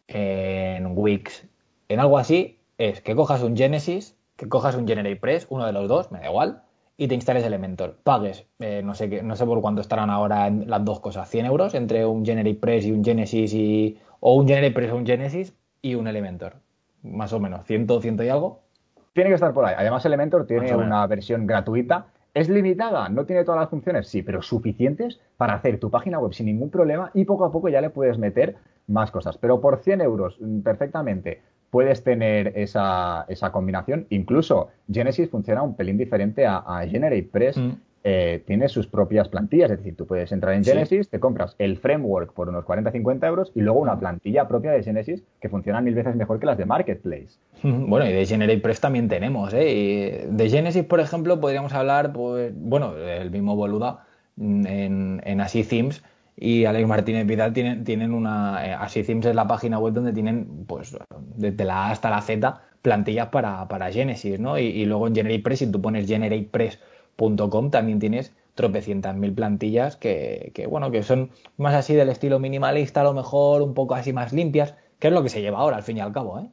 en 0.08 0.98
Wix, 0.98 1.46
en 1.90 2.00
algo 2.00 2.18
así, 2.18 2.60
es 2.78 3.02
que 3.02 3.16
cojas 3.16 3.42
un 3.44 3.56
Genesis, 3.56 4.16
que 4.36 4.50
cojas 4.50 4.76
un 4.76 4.88
GeneratePress, 4.88 5.48
uno 5.50 5.66
de 5.66 5.72
los 5.72 5.88
dos, 5.88 6.12
me 6.12 6.20
da 6.20 6.30
igual, 6.30 6.64
y 6.98 7.08
te 7.08 7.16
instales 7.16 7.44
Elementor. 7.44 7.98
Pagues, 8.04 8.46
eh, 8.60 8.82
no 8.84 8.96
sé 8.96 9.10
qué, 9.10 9.22
no 9.24 9.36
sé 9.36 9.46
por 9.46 9.62
cuánto 9.62 9.82
estarán 9.82 10.10
ahora 10.10 10.50
las 10.50 10.86
dos 10.86 11.00
cosas, 11.00 11.30
100 11.30 11.46
euros 11.46 11.74
entre 11.76 12.06
un 12.06 12.26
GeneratePress 12.26 12.86
y 12.86 12.92
un 12.92 13.04
Genesis 13.04 13.54
y 13.54 13.98
o 14.20 14.36
un 14.36 14.48
GeneratePress 14.48 14.92
o 14.92 14.96
un 14.96 15.06
Genesis 15.06 15.54
y 15.82 15.96
un 15.96 16.08
Elementor, 16.08 16.56
más 17.04 17.34
o 17.34 17.40
menos, 17.40 17.66
100, 17.66 17.88
100 18.02 18.24
y 18.24 18.30
algo 18.30 18.66
tiene 19.16 19.30
que 19.30 19.36
estar 19.36 19.54
por 19.54 19.66
ahí. 19.66 19.74
Además, 19.78 20.06
Elementor 20.06 20.46
tiene 20.46 20.76
una 20.76 21.08
versión 21.08 21.48
gratuita. 21.48 22.08
¿Es 22.36 22.50
limitada? 22.50 23.08
¿No 23.08 23.26
tiene 23.26 23.46
todas 23.46 23.62
las 23.62 23.70
funciones? 23.70 24.10
Sí, 24.10 24.22
pero 24.22 24.42
suficientes 24.42 25.22
para 25.38 25.54
hacer 25.54 25.80
tu 25.80 25.90
página 25.90 26.20
web 26.20 26.34
sin 26.34 26.48
ningún 26.48 26.70
problema 26.70 27.10
y 27.14 27.24
poco 27.24 27.46
a 27.46 27.52
poco 27.52 27.70
ya 27.70 27.80
le 27.80 27.90
puedes 27.90 28.18
meter 28.18 28.58
más 28.88 29.10
cosas. 29.10 29.38
Pero 29.38 29.62
por 29.62 29.78
100 29.78 30.02
euros 30.02 30.36
mm, 30.42 30.60
perfectamente 30.60 31.42
puedes 31.70 32.04
tener 32.04 32.52
esa, 32.58 33.26
esa 33.30 33.54
combinación. 33.54 34.06
Incluso 34.10 34.68
Genesis 34.92 35.30
funciona 35.30 35.62
un 35.62 35.78
pelín 35.78 35.98
diferente 35.98 36.46
a, 36.46 36.86
GeneratePress. 36.86 37.58
Mm. 37.58 37.72
Eh, 38.08 38.44
tiene 38.46 38.70
sus 38.70 38.86
propias 38.86 39.30
plantillas. 39.30 39.72
Es 39.72 39.80
decir, 39.80 39.96
tú 39.96 40.06
puedes 40.06 40.32
entrar 40.32 40.54
en 40.54 40.64
Genesis, 40.64 41.10
te 41.10 41.20
compras 41.20 41.56
el 41.58 41.76
framework 41.78 42.34
por 42.34 42.50
unos 42.50 42.64
40-50 42.64 43.26
euros 43.26 43.52
y 43.56 43.62
luego 43.62 43.80
una 43.80 43.98
plantilla 43.98 44.48
propia 44.48 44.74
de 44.74 44.84
Genesis 44.84 45.24
que 45.42 45.50
funciona 45.50 45.82
mil 45.82 45.96
veces 45.96 46.16
mejor 46.16 46.40
que 46.40 46.46
las 46.46 46.60
de 46.60 46.66
Marketplace. 46.66 47.40
Bueno, 47.64 48.08
y 48.08 48.14
de 48.14 48.24
GeneratePress 48.28 48.80
también 48.80 49.08
tenemos. 49.08 49.56
¿eh? 49.56 50.28
de 50.30 50.50
Genesis, 50.52 50.84
por 50.84 51.00
ejemplo, 51.00 51.40
podríamos 51.40 51.74
hablar, 51.74 52.14
pues, 52.14 52.54
bueno, 52.56 52.96
el 52.96 53.32
mismo 53.32 53.56
Boluda 53.56 54.06
en, 54.38 55.20
en 55.26 55.42
Así 55.42 55.64
Themes 55.64 56.04
y 56.38 56.66
Alex 56.66 56.88
Martínez 56.88 57.26
Vidal 57.26 57.54
tienen, 57.54 57.84
tienen 57.84 58.14
una. 58.14 58.68
Eh, 58.68 58.74
Así 58.74 59.00
es 59.00 59.36
la 59.36 59.48
página 59.48 59.80
web 59.80 59.96
donde 59.96 60.14
tienen, 60.14 60.66
pues, 60.68 60.96
desde 61.38 61.66
la 61.66 61.88
A 61.88 61.90
hasta 61.90 62.12
la 62.12 62.22
Z, 62.22 62.62
plantillas 62.84 63.30
para, 63.30 63.68
para 63.68 63.92
Genesis, 63.92 64.40
¿no? 64.40 64.60
Y, 64.60 64.66
y 64.66 64.86
luego 64.86 65.08
en 65.08 65.16
GeneratePress, 65.16 65.58
si 65.58 65.72
tú 65.72 65.82
pones 65.82 66.08
GeneratePress 66.08 66.80
.com 67.18 67.72
también 67.72 68.00
tienes 68.00 68.34
tropecientas 68.56 69.16
mil 69.16 69.34
plantillas 69.34 69.98
que, 69.98 70.68
bueno, 70.70 70.92
que 70.92 71.04
son 71.04 71.32
más 71.58 71.74
así 71.76 71.94
del 71.94 72.10
estilo 72.10 72.40
minimalista, 72.40 73.02
a 73.02 73.04
lo 73.04 73.14
mejor 73.14 73.62
un 73.62 73.74
poco 73.74 73.96
así 73.96 74.14
más 74.14 74.34
limpias, 74.34 74.76
que 75.00 75.08
es 75.08 75.14
lo 75.14 75.24
que 75.24 75.30
se 75.30 75.42
lleva 75.42 75.60
ahora 75.60 75.78
al 75.78 75.84
fin 75.84 75.98
y 75.98 76.02
al 76.02 76.14
cabo, 76.14 76.40
¿eh? 76.40 76.50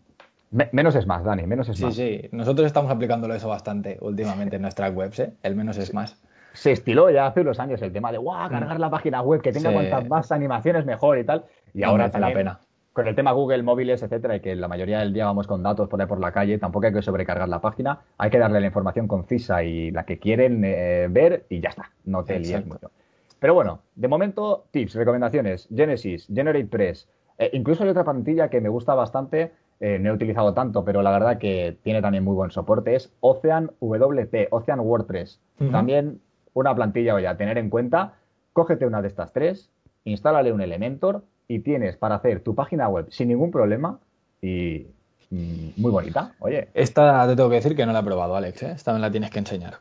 menos 0.73 0.95
es 0.97 1.07
más, 1.07 1.25
Dani, 1.25 1.47
menos 1.47 1.69
es 1.69 1.81
más. 1.81 1.95
Sí, 1.95 2.21
sí, 2.21 2.29
nosotros 2.33 2.67
estamos 2.67 2.91
aplicándolo 2.91 3.35
eso 3.35 3.49
bastante 3.49 3.99
últimamente 4.01 4.57
en 4.57 4.63
nuestras 4.63 4.95
webs, 4.95 5.21
¿eh? 5.21 5.33
El 5.43 5.55
menos 5.55 5.79
es 5.79 5.95
más. 5.95 6.21
Se 6.53 6.73
estiló 6.73 7.09
ya 7.09 7.27
hace 7.27 7.41
unos 7.41 7.59
años 7.59 7.81
el 7.81 7.93
tema 7.93 8.13
de, 8.13 8.19
guau, 8.19 8.51
cargar 8.51 8.79
la 8.79 8.91
página 8.91 9.23
web, 9.23 9.41
que 9.41 9.53
tenga 9.53 9.73
cuantas 9.73 10.07
más 10.09 10.31
animaciones 10.33 10.85
mejor 10.85 11.19
y 11.19 11.25
tal. 11.25 11.47
Y 11.73 11.83
ahora 11.83 12.11
te 12.11 12.19
la 12.19 12.33
pena 12.33 12.61
con 12.93 13.09
el 13.09 13.15
tema 13.15 13.33
Google, 13.33 13.63
móviles, 13.63 14.03
etcétera, 14.03 14.37
y 14.37 14.41
que 14.41 14.55
la 14.55 14.69
mayoría 14.69 14.99
del 14.99 15.13
día 15.13 15.25
vamos 15.25 15.47
con 15.47 15.63
datos 15.63 15.89
por 15.89 16.01
ahí 16.01 16.07
por 16.07 16.21
la 16.21 16.33
calle, 16.33 16.59
tampoco 16.59 16.87
hay 16.87 16.93
que 16.93 17.03
sobrecargar 17.03 17.49
la 17.49 17.61
página, 17.61 18.01
hay 18.19 18.31
que 18.31 18.39
darle 18.39 18.61
la 18.61 18.67
información 18.67 19.09
concisa 19.09 19.63
y 19.63 19.91
la 19.91 20.05
que 20.05 20.19
quieren 20.19 20.63
eh, 20.65 21.09
ver 21.11 21.47
y 21.49 21.61
ya 21.61 21.71
está, 21.71 21.91
no 22.05 22.25
te 22.25 22.39
líes 22.39 22.67
mucho. 22.67 22.91
Pero 23.39 23.55
bueno, 23.55 23.81
de 23.97 24.09
momento, 24.09 24.67
tips, 24.71 24.95
recomendaciones, 24.95 25.69
Genesis, 25.75 26.29
GeneratePress, 26.33 27.09
eh, 27.39 27.51
incluso 27.55 27.83
hay 27.83 27.91
otra 27.91 28.05
plantilla 28.05 28.49
que 28.49 28.61
me 28.61 28.69
gusta 28.69 28.95
bastante, 28.95 29.53
eh, 29.81 29.99
no 29.99 30.11
he 30.11 30.13
utilizado 30.13 30.55
tanto, 30.55 30.85
pero 30.85 31.03
la 31.03 31.11
verdad 31.11 31.39
que 31.39 31.77
tiene 31.83 32.03
también 32.03 32.23
muy 32.23 32.35
buen 32.35 32.51
soporte, 32.51 32.95
es 32.95 33.13
Ocean 33.21 33.73
WP, 33.81 34.49
Ocean 34.51 34.81
WordPress. 34.81 35.41
También 35.71 36.21
una 36.55 36.75
plantilla, 36.75 37.15
oye, 37.15 37.27
a 37.27 37.37
tener 37.37 37.57
en 37.59 37.71
cuenta, 37.71 38.15
cógete 38.53 38.87
una 38.87 39.01
de 39.01 39.09
estas 39.09 39.33
tres, 39.33 39.71
instálale 40.05 40.53
un 40.53 40.61
Elementor, 40.61 41.25
y 41.49 41.61
tienes 41.61 41.97
para 41.97 42.17
hacer 42.17 42.41
tu 42.41 42.55
página 42.55 42.89
web 42.89 43.07
sin 43.11 43.29
ningún 43.29 43.51
problema 43.51 43.99
y 44.41 44.87
mm, 45.31 45.69
muy 45.77 45.91
bonita, 45.91 46.33
oye. 46.41 46.69
Esta 46.75 47.27
te 47.27 47.37
tengo 47.37 47.49
que 47.49 47.57
decir 47.57 47.77
que 47.77 47.87
no 47.87 47.93
la 47.93 48.01
he 48.01 48.05
probado, 48.05 48.37
Alex, 48.37 48.63
¿eh? 48.63 48.73
esta 48.73 48.93
me 48.93 48.99
la 48.99 49.11
tienes 49.11 49.31
que 49.31 49.39
enseñar. 49.39 49.79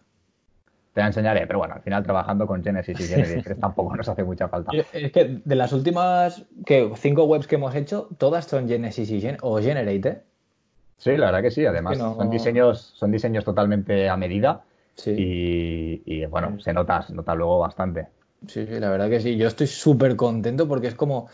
te 0.94 1.02
la 1.02 1.08
enseñaré, 1.08 1.48
pero 1.48 1.60
bueno, 1.60 1.76
al 1.76 1.82
final 1.82 2.04
trabajando 2.04 2.48
con 2.48 2.64
Genesis 2.64 3.00
y 3.00 3.04
Genesis 3.04 3.44
3 3.44 3.60
tampoco 3.62 3.96
nos 3.96 4.08
hace 4.08 4.24
mucha 4.24 4.48
falta. 4.48 4.72
Es 4.94 5.12
que 5.12 5.42
de 5.44 5.56
las 5.56 5.74
últimas 5.74 6.46
cinco 6.96 7.24
webs 7.26 7.48
que 7.48 7.56
hemos 7.56 7.76
hecho, 7.76 8.10
todas 8.18 8.46
son 8.46 8.68
Genesis 8.68 9.10
y 9.10 9.22
o 9.42 9.60
Generate, 9.60 10.10
¿eh? 10.10 10.22
Sí, 11.02 11.18
la 11.18 11.28
verdad 11.28 11.42
que 11.42 11.50
sí. 11.50 11.66
Además, 11.66 11.98
son 11.98 12.30
diseños, 12.30 12.94
son 12.96 13.12
diseños 13.12 13.44
totalmente 13.44 14.08
a 14.08 14.16
medida. 14.18 14.62
Sí. 14.94 16.04
Y, 16.06 16.26
bueno, 16.28 16.60
se 16.60 16.74
nota, 16.74 17.02
se 17.02 17.14
nota 17.14 17.34
luego 17.34 17.58
bastante. 17.58 18.08
Sí, 18.46 18.68
sí, 18.68 18.80
la 18.80 18.92
verdad 18.92 19.10
que 19.10 19.20
sí. 19.20 19.36
Yo 19.36 19.48
estoy 19.48 19.66
súper 19.66 20.16
contento 20.16 20.68
porque 20.68 20.88
es 20.88 20.96
como, 20.96 21.28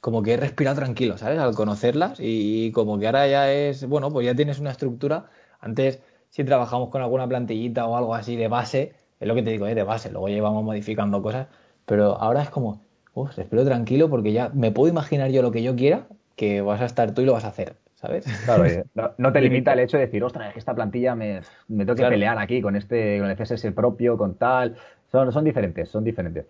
como 0.00 0.22
que 0.22 0.34
he 0.34 0.36
respirado 0.36 0.76
tranquilo, 0.76 1.18
¿sabes? 1.18 1.38
Al 1.38 1.54
conocerlas 1.54 2.18
y, 2.20 2.72
como 2.72 2.98
que 2.98 3.06
ahora 3.06 3.26
ya 3.28 3.52
es, 3.52 3.86
bueno, 3.86 4.10
pues 4.10 4.26
ya 4.26 4.34
tienes 4.34 4.58
una 4.58 4.70
estructura. 4.70 5.26
Antes, 5.60 6.02
si 6.30 6.44
trabajamos 6.44 6.88
con 6.88 7.02
alguna 7.02 7.28
plantillita 7.28 7.86
o 7.86 7.96
algo 7.96 8.14
así 8.14 8.36
de 8.36 8.48
base, 8.48 8.94
es 9.20 9.28
lo 9.28 9.34
que 9.34 9.42
te 9.42 9.50
digo, 9.50 9.66
¿eh? 9.66 9.74
de 9.74 9.82
base, 9.82 10.10
luego 10.10 10.28
llevamos 10.28 10.64
modificando 10.64 11.22
cosas, 11.22 11.48
pero 11.86 12.16
ahora 12.16 12.42
es 12.42 12.50
como, 12.50 12.82
uff, 13.14 13.36
respiro 13.36 13.64
tranquilo 13.64 14.08
porque 14.08 14.32
ya 14.32 14.50
me 14.54 14.72
puedo 14.72 14.90
imaginar 14.90 15.30
yo 15.30 15.42
lo 15.42 15.50
que 15.50 15.62
yo 15.62 15.76
quiera, 15.76 16.06
que 16.36 16.62
vas 16.62 16.80
a 16.80 16.86
estar 16.86 17.12
tú 17.12 17.22
y 17.22 17.26
lo 17.26 17.34
vas 17.34 17.44
a 17.44 17.48
hacer. 17.48 17.76
¿sabes? 18.00 18.24
Claro, 18.46 18.64
no, 19.18 19.32
te 19.32 19.40
limita 19.42 19.74
el 19.74 19.80
hecho 19.80 19.98
de 19.98 20.06
decir, 20.06 20.24
ostras, 20.24 20.52
que 20.54 20.58
esta 20.58 20.74
plantilla 20.74 21.14
me, 21.14 21.42
me 21.68 21.84
tengo 21.84 21.96
que 21.96 22.08
pelear 22.08 22.38
aquí 22.38 22.62
con 22.62 22.74
este, 22.74 23.18
con 23.18 23.28
el 23.28 23.36
CSS 23.36 23.72
propio, 23.72 24.16
con 24.16 24.36
tal. 24.36 24.76
Son, 25.12 25.30
son 25.32 25.44
diferentes, 25.44 25.88
son 25.90 26.02
diferentes. 26.02 26.46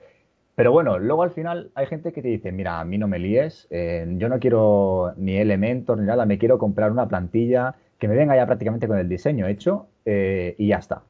Pero 0.61 0.73
bueno, 0.73 0.99
luego 0.99 1.23
al 1.23 1.31
final 1.31 1.71
hay 1.75 1.87
gente 1.87 2.13
que 2.13 2.21
te 2.21 2.29
dice, 2.29 2.53
mira, 2.53 2.81
a 2.81 2.85
mí 2.85 2.99
no 2.99 3.09
me 3.09 3.19
líes, 3.19 3.67
eh, 3.71 4.07
yo 4.19 4.29
no 4.29 4.39
quiero 4.39 5.15
ni 5.17 5.39
elementos 5.39 5.99
ni 5.99 6.05
nada, 6.05 6.27
me 6.27 6.37
quiero 6.37 6.59
comprar 6.59 6.93
una 6.93 7.09
plantilla 7.09 7.77
que 7.99 8.07
me 8.09 8.15
venga 8.15 8.37
ya 8.37 8.45
prácticamente 8.45 8.87
con 8.87 8.99
el 8.99 9.09
diseño 9.09 9.47
hecho 9.47 9.87
eh, 10.05 10.55
y 10.59 10.67
ya 10.67 10.77
está. 10.77 11.01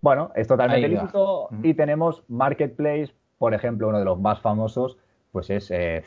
Bueno, 0.00 0.30
es 0.36 0.46
totalmente 0.46 0.86
lícito 0.86 1.48
y 1.64 1.74
tenemos 1.74 2.22
Marketplace, 2.28 3.12
por 3.38 3.54
ejemplo, 3.54 3.88
uno 3.88 3.98
de 3.98 4.04
los 4.04 4.20
más 4.20 4.40
famosos, 4.40 4.98
pues 5.32 5.50
es 5.50 5.68
eh, 5.72 6.04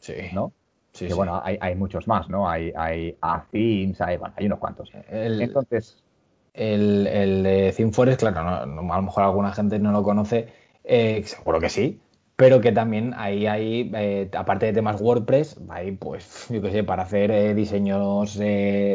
sí. 0.00 0.14
¿no? 0.34 0.52
Sí, 0.92 1.08
que 1.08 1.14
bueno, 1.14 1.40
hay, 1.42 1.56
hay, 1.58 1.74
muchos 1.74 2.06
más, 2.06 2.28
¿no? 2.28 2.46
Hay, 2.46 2.70
hay 2.76 3.16
Themes, 3.50 3.98
hay, 4.02 4.18
bueno, 4.18 4.34
hay 4.36 4.44
unos 4.44 4.58
cuantos. 4.58 4.92
Entonces. 5.08 6.04
El, 6.52 7.08
el 7.08 7.42
de 7.42 8.16
claro, 8.16 8.48
a 8.48 8.66
lo 8.66 9.02
mejor 9.02 9.22
alguna 9.24 9.52
gente 9.52 9.78
no 9.80 9.90
lo 9.90 10.04
conoce, 10.04 10.46
eh, 10.84 11.22
seguro 11.24 11.60
que 11.60 11.68
sí, 11.70 12.00
pero 12.36 12.60
que 12.60 12.72
también 12.72 13.14
ahí 13.16 13.46
hay, 13.46 13.90
eh, 13.94 14.30
aparte 14.36 14.66
de 14.66 14.72
temas 14.72 15.00
WordPress, 15.00 15.60
hay, 15.68 15.92
pues, 15.92 16.46
yo 16.50 16.62
qué 16.62 16.70
sé, 16.70 16.84
para 16.84 17.02
hacer 17.04 17.30
eh, 17.30 17.54
diseños 17.54 18.38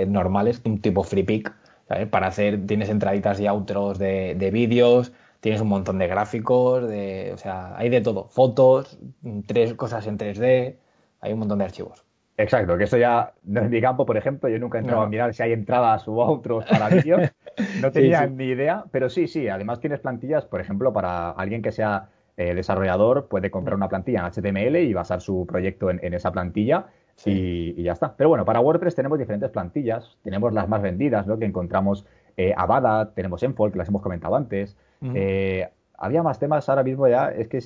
normales, 0.08 0.62
un 0.66 0.82
tipo 0.82 1.04
FreePic, 1.04 1.54
¿sabes? 1.88 2.08
Para 2.08 2.28
hacer, 2.28 2.66
tienes 2.68 2.90
entraditas 2.90 3.40
y 3.40 3.48
outros 3.48 3.98
de, 4.00 4.36
de 4.36 4.52
vídeos, 4.52 5.12
tienes 5.42 5.62
un 5.62 5.70
montón 5.70 6.00
de 6.00 6.08
gráficos, 6.08 6.88
de, 6.88 7.32
o 7.34 7.38
sea, 7.38 7.78
hay 7.78 7.90
de 7.90 8.02
todo, 8.02 8.28
fotos, 8.30 9.00
tres 9.48 9.74
cosas 9.74 10.06
en 10.08 10.18
3D 10.18 10.78
hay 11.22 11.34
un 11.34 11.40
montón 11.40 11.60
de 11.60 11.66
archivos. 11.66 12.06
Exacto, 12.40 12.78
que 12.78 12.86
eso 12.86 12.98
ya 12.98 13.34
no 13.44 13.60
es 13.60 13.70
mi 13.70 13.82
campo, 13.82 14.06
por 14.06 14.16
ejemplo, 14.16 14.48
yo 14.48 14.58
nunca 14.60 14.78
he 14.78 14.82
entrado 14.82 15.02
a 15.02 15.10
mirar 15.10 15.34
si 15.34 15.44
hay 15.44 15.52
entradas 15.52 16.08
u 16.08 16.22
otros 16.22 16.64
para 16.64 16.88
vídeos, 16.88 17.30
no 17.82 17.92
tenía 17.92 18.26
ni 18.28 18.46
idea, 18.46 18.86
pero 18.92 19.10
sí, 19.10 19.28
sí, 19.28 19.50
además 19.50 19.82
tienes 19.82 20.00
plantillas, 20.00 20.46
por 20.46 20.62
ejemplo, 20.62 20.94
para 20.94 21.32
alguien 21.32 21.62
que 21.62 21.74
sea 21.74 22.08
eh, 22.38 22.54
desarrollador, 22.54 23.28
puede 23.28 23.52
comprar 23.52 23.76
una 23.76 23.90
plantilla 23.90 24.20
en 24.20 24.32
HTML 24.32 24.78
y 24.78 24.94
basar 24.94 25.20
su 25.20 25.46
proyecto 25.46 25.90
en, 25.90 26.14
esa 26.14 26.32
plantilla 26.32 26.86
y, 27.26 27.84
ya 27.84 27.92
está. 27.92 28.16
Pero 28.16 28.30
bueno, 28.30 28.46
para 28.46 28.62
WordPress 28.62 28.96
tenemos 28.96 29.20
diferentes 29.20 29.50
plantillas, 29.50 30.18
tenemos 30.24 30.54
las 30.54 30.70
más 30.70 30.82
vendidas, 30.82 31.28
¿no? 31.28 31.38
Que 31.38 31.44
encontramos 31.44 32.06
eh, 32.38 32.54
Avada, 32.56 33.14
tenemos 33.14 33.44
Enfold, 33.44 33.74
que 33.74 33.80
las 33.80 33.90
hemos 33.90 34.02
comentado 34.02 34.38
antes, 34.38 34.78
eh, 35.14 35.68
había 35.98 36.24
más 36.24 36.40
temas 36.40 36.70
ahora 36.70 36.84
mismo 36.84 37.06
ya, 37.10 37.32
es 37.32 37.50
que 37.50 37.60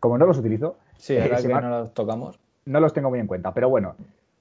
como 0.00 0.18
no 0.18 0.26
los 0.26 0.38
utilizo, 0.38 0.76
sí, 0.96 1.16
ahora 1.16 1.36
que 1.40 1.46
no 1.46 1.70
los 1.70 1.94
tocamos 1.94 2.40
no 2.66 2.80
los 2.80 2.92
tengo 2.92 3.08
muy 3.08 3.20
en 3.20 3.26
cuenta. 3.26 3.54
Pero 3.54 3.70
bueno, 3.70 3.94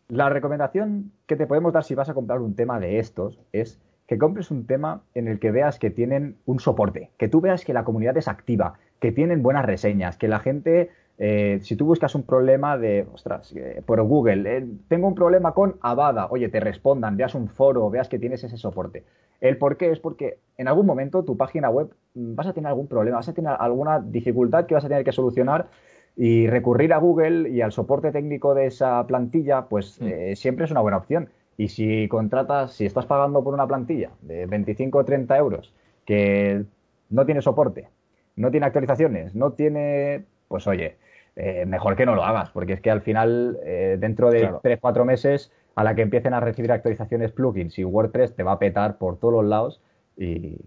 la 0.10 0.30
recomendación 0.30 1.12
que 1.26 1.36
te 1.36 1.48
podemos 1.48 1.72
dar 1.72 1.84
si 1.84 1.96
vas 1.96 2.10
a 2.10 2.14
comprar 2.14 2.42
un 2.42 2.56
tema 2.56 2.80
de 2.80 3.00
estos 3.00 3.40
es 3.54 3.80
que 4.08 4.18
compres 4.18 4.52
un 4.52 4.68
tema 4.68 5.02
en 5.14 5.28
el 5.28 5.40
que 5.40 5.52
veas 5.52 5.80
que 5.80 5.90
tienen 5.90 6.36
un 6.46 6.60
soporte, 6.60 7.10
que 7.18 7.28
tú 7.28 7.42
veas 7.42 7.66
que 7.66 7.74
la 7.74 7.84
comunidad 7.84 8.18
es 8.18 8.28
activa, 8.28 8.76
que 9.00 9.12
tienen 9.12 9.42
buenas 9.42 9.66
reseñas, 9.66 10.18
que 10.18 10.28
la 10.28 10.40
gente, 10.40 10.92
eh, 11.18 11.60
si 11.64 11.76
tú 11.76 11.86
buscas 11.86 12.14
un 12.14 12.24
problema 12.24 12.78
de, 12.78 13.08
ostras, 13.14 13.52
eh, 13.56 13.82
por 13.86 14.02
Google, 14.04 14.58
eh, 14.58 14.68
tengo 14.88 15.08
un 15.08 15.16
problema 15.16 15.54
con 15.54 15.78
Avada, 15.82 16.28
oye, 16.30 16.50
te 16.50 16.60
respondan, 16.60 17.18
veas 17.18 17.34
un 17.34 17.48
foro, 17.48 17.90
veas 17.90 18.10
que 18.10 18.20
tienes 18.20 18.44
ese 18.44 18.58
soporte. 18.58 19.04
El 19.42 19.58
por 19.58 19.76
qué 19.78 19.92
es 19.92 20.00
porque 20.00 20.38
en 20.58 20.68
algún 20.68 20.86
momento 20.86 21.24
tu 21.24 21.36
página 21.36 21.70
web 21.70 21.90
mm, 22.14 22.36
vas 22.36 22.48
a 22.48 22.54
tener 22.54 22.70
algún 22.70 22.88
problema, 22.88 23.18
vas 23.18 23.30
a 23.30 23.34
tener 23.34 23.56
alguna 23.58 24.00
dificultad 24.00 24.68
que 24.68 24.76
vas 24.76 24.86
a 24.86 24.88
tener 24.88 25.04
que 25.04 25.12
solucionar 25.12 25.68
y 26.16 26.48
recurrir 26.48 26.94
a 26.94 26.98
Google 26.98 27.50
y 27.50 27.62
al 27.62 27.72
soporte 27.72 28.12
técnico 28.12 28.54
de 28.54 28.68
esa 28.68 29.06
plantilla, 29.06 29.66
pues 29.66 30.02
mm. 30.02 30.08
eh, 30.08 30.36
siempre 30.36 30.66
es 30.66 30.72
una 30.72 30.82
buena 30.82 30.98
opción. 30.98 31.30
Y 31.58 31.70
si 31.70 32.08
contratas, 32.08 32.74
si 32.74 32.86
estás 32.86 33.06
pagando 33.06 33.44
por 33.44 33.54
una 33.54 33.68
plantilla 33.68 34.12
de 34.22 34.46
25 34.46 34.98
o 34.98 35.06
30 35.06 35.38
euros 35.38 35.74
que 36.06 36.64
no 37.10 37.26
tiene 37.26 37.42
soporte, 37.42 37.88
no 38.36 38.52
tiene 38.52 38.66
actualizaciones, 38.66 39.36
no 39.36 39.54
tiene, 39.54 40.26
pues 40.48 40.68
oye, 40.68 40.98
eh, 41.36 41.66
mejor 41.66 41.96
que 41.96 42.06
no 42.06 42.16
lo 42.16 42.24
hagas, 42.24 42.50
porque 42.52 42.74
es 42.74 42.82
que 42.82 42.92
al 42.92 43.02
final, 43.02 43.58
eh, 43.64 43.98
dentro 44.00 44.30
de 44.30 44.50
3-4 44.50 45.06
meses, 45.06 45.52
a 45.76 45.84
la 45.84 45.96
que 45.96 46.02
empiecen 46.02 46.34
a 46.34 46.40
recibir 46.40 46.72
actualizaciones 46.72 47.32
plugins 47.32 47.78
y 47.78 47.84
WordPress 47.84 48.36
te 48.36 48.44
va 48.44 48.54
a 48.54 48.60
petar 48.60 48.98
por 48.98 49.18
todos 49.18 49.34
los 49.34 49.46
lados 49.46 49.82
y 50.18 50.58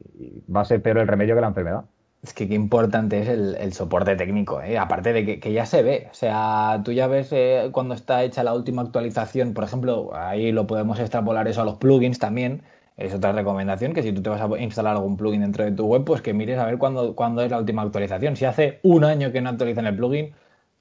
va 0.55 0.61
a 0.61 0.65
ser 0.65 0.83
peor 0.83 0.99
el 0.99 1.09
remedio 1.09 1.35
que 1.35 1.41
la 1.41 1.49
enfermedad. 1.49 1.85
Es 2.23 2.35
que 2.35 2.49
qué 2.49 2.55
importante 2.55 3.21
es 3.21 3.29
el, 3.29 3.73
soporte 3.73 4.17
técnico, 4.17 4.61
¿eh? 4.61 4.77
aparte 4.77 5.13
de 5.13 5.39
que, 5.41 5.53
ya 5.53 5.67
se 5.67 5.83
ve. 5.83 6.09
O 6.11 6.15
sea, 6.15 6.81
tú 6.85 6.93
ya 6.93 7.07
ves 7.07 7.29
eh, 7.33 7.71
cuando 7.73 7.95
está 7.95 8.25
hecha 8.25 8.43
la 8.43 8.55
última 8.55 8.83
actualización, 8.83 9.55
por 9.55 9.65
ejemplo, 9.65 10.11
ahí 10.15 10.51
lo 10.51 10.67
podemos 10.67 10.99
extrapolar 10.99 11.47
eso 11.47 11.63
a 11.63 11.65
los 11.65 11.77
plugins 11.79 12.19
también. 12.19 12.63
Es 12.97 13.15
otra 13.15 13.33
recomendación 13.33 13.95
que 13.95 14.03
si 14.03 14.13
tú 14.13 14.23
te 14.23 14.31
vas 14.31 14.41
a 14.41 14.59
instalar 14.59 14.97
algún 14.97 15.17
plugin 15.17 15.43
dentro 15.43 15.65
de 15.65 15.73
tu 15.73 15.87
web, 15.87 16.05
pues 16.05 16.21
que 16.21 16.35
mires 16.35 16.59
a 16.59 16.67
ver 16.67 16.79
cuándo, 16.79 17.15
cuándo 17.15 17.43
es 17.43 17.51
la 17.53 17.59
última 17.59 17.83
actualización. 17.83 18.37
Si 18.37 18.45
hace 18.45 18.81
un 18.83 19.05
año 19.05 19.31
que 19.33 19.41
no 19.41 19.51
actualizan 19.51 19.87
el 19.87 19.97
plugin, 19.97 20.35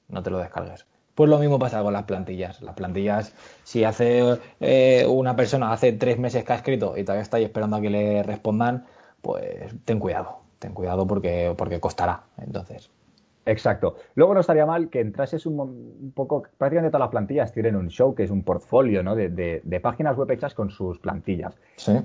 no 0.09 0.23
te 0.23 0.31
lo 0.31 0.39
descargues. 0.39 0.87
Pues 1.15 1.29
lo 1.29 1.39
mismo 1.39 1.59
pasa 1.59 1.83
con 1.83 1.93
las 1.93 2.03
plantillas. 2.05 2.61
Las 2.63 2.75
plantillas, 2.75 3.33
si 3.63 3.83
hace 3.83 4.39
eh, 4.59 5.05
una 5.07 5.35
persona 5.35 5.71
hace 5.71 5.93
tres 5.93 6.17
meses 6.19 6.43
que 6.43 6.53
ha 6.53 6.55
escrito 6.57 6.97
y 6.97 7.03
todavía 7.03 7.23
estáis 7.23 7.45
esperando 7.45 7.77
a 7.77 7.81
que 7.81 7.89
le 7.91 8.23
respondan, 8.23 8.85
pues 9.21 9.75
ten 9.85 9.99
cuidado 9.99 10.46
ten 10.59 10.73
cuidado 10.73 11.05
porque, 11.07 11.53
porque 11.57 11.79
costará. 11.79 12.23
Entonces. 12.37 12.89
Exacto. 13.47 13.95
Luego 14.15 14.33
no 14.33 14.41
estaría 14.41 14.65
mal 14.65 14.89
que 14.89 14.99
entrases 14.99 15.45
un, 15.45 15.59
un, 15.59 16.11
poco, 16.13 16.43
prácticamente 16.57 16.91
todas 16.91 17.05
las 17.05 17.11
plantillas 17.11 17.53
tienen 17.53 17.77
un 17.77 17.87
show, 17.87 18.13
que 18.13 18.23
es 18.23 18.29
un 18.29 18.43
portfolio 18.43 19.01
¿no? 19.03 19.15
de, 19.15 19.29
de, 19.29 19.79
páginas 19.79 20.17
web 20.17 20.29
hechas 20.31 20.53
con 20.53 20.69
sus 20.69 20.99
plantillas. 20.99 21.55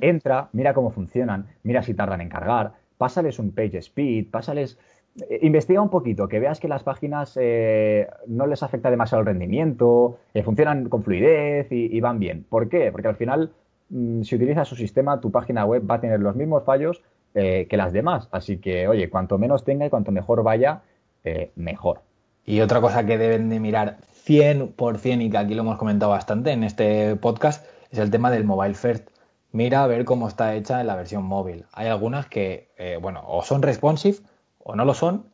Entra, 0.00 0.48
mira 0.52 0.72
cómo 0.72 0.90
funcionan, 0.90 1.48
mira 1.64 1.82
si 1.82 1.94
tardan 1.94 2.20
en 2.20 2.28
cargar, 2.28 2.74
pásales 2.96 3.38
un 3.38 3.52
page 3.52 3.78
speed, 3.78 4.30
pásales... 4.30 4.78
Eh, 5.28 5.40
investiga 5.42 5.82
un 5.82 5.90
poquito, 5.90 6.28
que 6.28 6.38
veas 6.38 6.60
que 6.60 6.68
las 6.68 6.84
páginas 6.84 7.36
eh, 7.38 8.08
no 8.28 8.46
les 8.46 8.62
afecta 8.62 8.90
demasiado 8.90 9.20
el 9.20 9.26
rendimiento, 9.26 10.18
eh, 10.32 10.42
funcionan 10.42 10.88
con 10.88 11.02
fluidez 11.02 11.66
y, 11.70 12.00
van 12.00 12.18
bien. 12.18 12.46
¿Por 12.48 12.68
qué? 12.68 12.90
Porque 12.92 13.08
al 13.08 13.16
final, 13.16 13.50
mm, 13.90 14.22
si 14.22 14.36
utilizas 14.36 14.68
su 14.68 14.76
sistema, 14.76 15.20
tu 15.20 15.30
página 15.30 15.66
web 15.66 15.82
va 15.90 15.96
a 15.96 16.00
tener 16.00 16.20
los 16.20 16.36
mismos 16.36 16.64
fallos 16.64 17.02
eh, 17.34 17.66
que 17.68 17.76
las 17.76 17.92
demás. 17.92 18.28
Así 18.30 18.58
que, 18.58 18.88
oye, 18.88 19.08
cuanto 19.10 19.38
menos 19.38 19.64
tenga 19.64 19.86
y 19.86 19.90
cuanto 19.90 20.12
mejor 20.12 20.42
vaya, 20.42 20.82
eh, 21.24 21.50
mejor. 21.56 22.02
Y 22.44 22.60
otra 22.60 22.80
cosa 22.80 23.06
que 23.06 23.18
deben 23.18 23.48
de 23.48 23.60
mirar 23.60 23.98
100% 24.26 25.22
y 25.22 25.30
que 25.30 25.38
aquí 25.38 25.54
lo 25.54 25.62
hemos 25.62 25.78
comentado 25.78 26.10
bastante 26.10 26.52
en 26.52 26.64
este 26.64 27.16
podcast 27.16 27.64
es 27.90 27.98
el 27.98 28.10
tema 28.10 28.30
del 28.30 28.44
mobile 28.44 28.74
first. 28.74 29.08
Mira 29.52 29.84
a 29.84 29.86
ver 29.86 30.04
cómo 30.04 30.28
está 30.28 30.54
hecha 30.54 30.80
en 30.80 30.86
la 30.86 30.96
versión 30.96 31.24
móvil. 31.24 31.66
Hay 31.72 31.86
algunas 31.88 32.26
que, 32.26 32.70
eh, 32.78 32.98
bueno, 33.00 33.22
o 33.26 33.42
son 33.42 33.62
responsive 33.62 34.18
o 34.58 34.74
no 34.74 34.84
lo 34.84 34.94
son, 34.94 35.26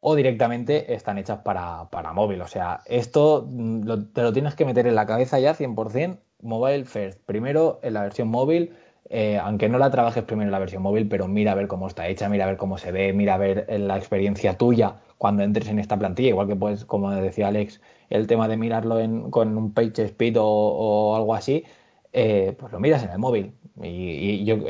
o 0.00 0.14
directamente 0.14 0.94
están 0.94 1.18
hechas 1.18 1.38
para, 1.38 1.88
para 1.90 2.12
móvil. 2.12 2.42
O 2.42 2.46
sea, 2.46 2.82
esto 2.86 3.46
mm, 3.50 4.12
te 4.12 4.22
lo 4.22 4.32
tienes 4.32 4.54
que 4.54 4.64
meter 4.64 4.86
en 4.86 4.94
la 4.94 5.06
cabeza 5.06 5.38
ya 5.38 5.54
100%, 5.54 6.18
mobile 6.42 6.84
first. 6.84 7.20
Primero 7.24 7.80
en 7.82 7.94
la 7.94 8.02
versión 8.02 8.28
móvil 8.28 8.74
eh, 9.10 9.38
aunque 9.38 9.68
no 9.68 9.78
la 9.78 9.90
trabajes 9.90 10.24
primero 10.24 10.48
en 10.48 10.52
la 10.52 10.58
versión 10.58 10.82
móvil, 10.82 11.08
pero 11.08 11.28
mira 11.28 11.52
a 11.52 11.54
ver 11.54 11.66
cómo 11.66 11.86
está 11.86 12.08
hecha, 12.08 12.28
mira 12.28 12.44
a 12.44 12.48
ver 12.48 12.56
cómo 12.56 12.78
se 12.78 12.90
ve, 12.90 13.12
mira 13.12 13.34
a 13.34 13.38
ver 13.38 13.66
eh, 13.68 13.78
la 13.78 13.96
experiencia 13.96 14.56
tuya 14.56 14.96
cuando 15.18 15.42
entres 15.42 15.68
en 15.68 15.78
esta 15.78 15.98
plantilla, 15.98 16.30
igual 16.30 16.48
que 16.48 16.56
pues, 16.56 16.84
como 16.84 17.10
decía 17.10 17.48
Alex, 17.48 17.80
el 18.10 18.26
tema 18.26 18.48
de 18.48 18.56
mirarlo 18.56 18.96
con 19.30 19.56
un 19.56 19.72
page 19.72 20.04
speed 20.04 20.36
o, 20.38 21.16
algo 21.16 21.34
así, 21.34 21.64
eh, 22.12 22.54
pues 22.58 22.72
lo 22.72 22.80
miras 22.80 23.02
en 23.04 23.10
el 23.10 23.18
móvil. 23.18 23.52
Y, 23.82 24.44
yo, 24.44 24.62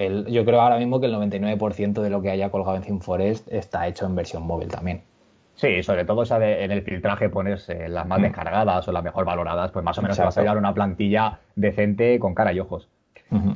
creo 0.44 0.60
ahora 0.60 0.78
mismo 0.78 0.98
que 0.98 1.06
el 1.06 1.14
99% 1.14 2.00
de 2.00 2.10
lo 2.10 2.22
que 2.22 2.30
haya 2.30 2.50
colgado 2.50 2.76
en 2.76 2.82
ThemeForest 2.82 3.52
está 3.52 3.86
hecho 3.86 4.06
en 4.06 4.14
versión 4.14 4.44
móvil 4.44 4.68
también. 4.68 5.02
Sí, 5.56 5.82
sobre 5.82 6.04
todo 6.04 6.24
en 6.40 6.70
el 6.70 6.82
filtraje 6.82 7.28
pones 7.28 7.68
las 7.88 8.06
más 8.06 8.18
mm. 8.18 8.22
descargadas 8.22 8.88
o 8.88 8.92
las 8.92 9.04
mejor 9.04 9.24
valoradas, 9.24 9.70
pues 9.72 9.84
más 9.84 9.98
o 9.98 10.02
menos 10.02 10.16
te 10.16 10.24
vas 10.24 10.36
a 10.36 10.40
llegar 10.40 10.56
una 10.56 10.74
plantilla 10.74 11.38
decente 11.54 12.18
con 12.18 12.34
cara 12.34 12.52
y 12.52 12.60
ojos. 12.60 12.88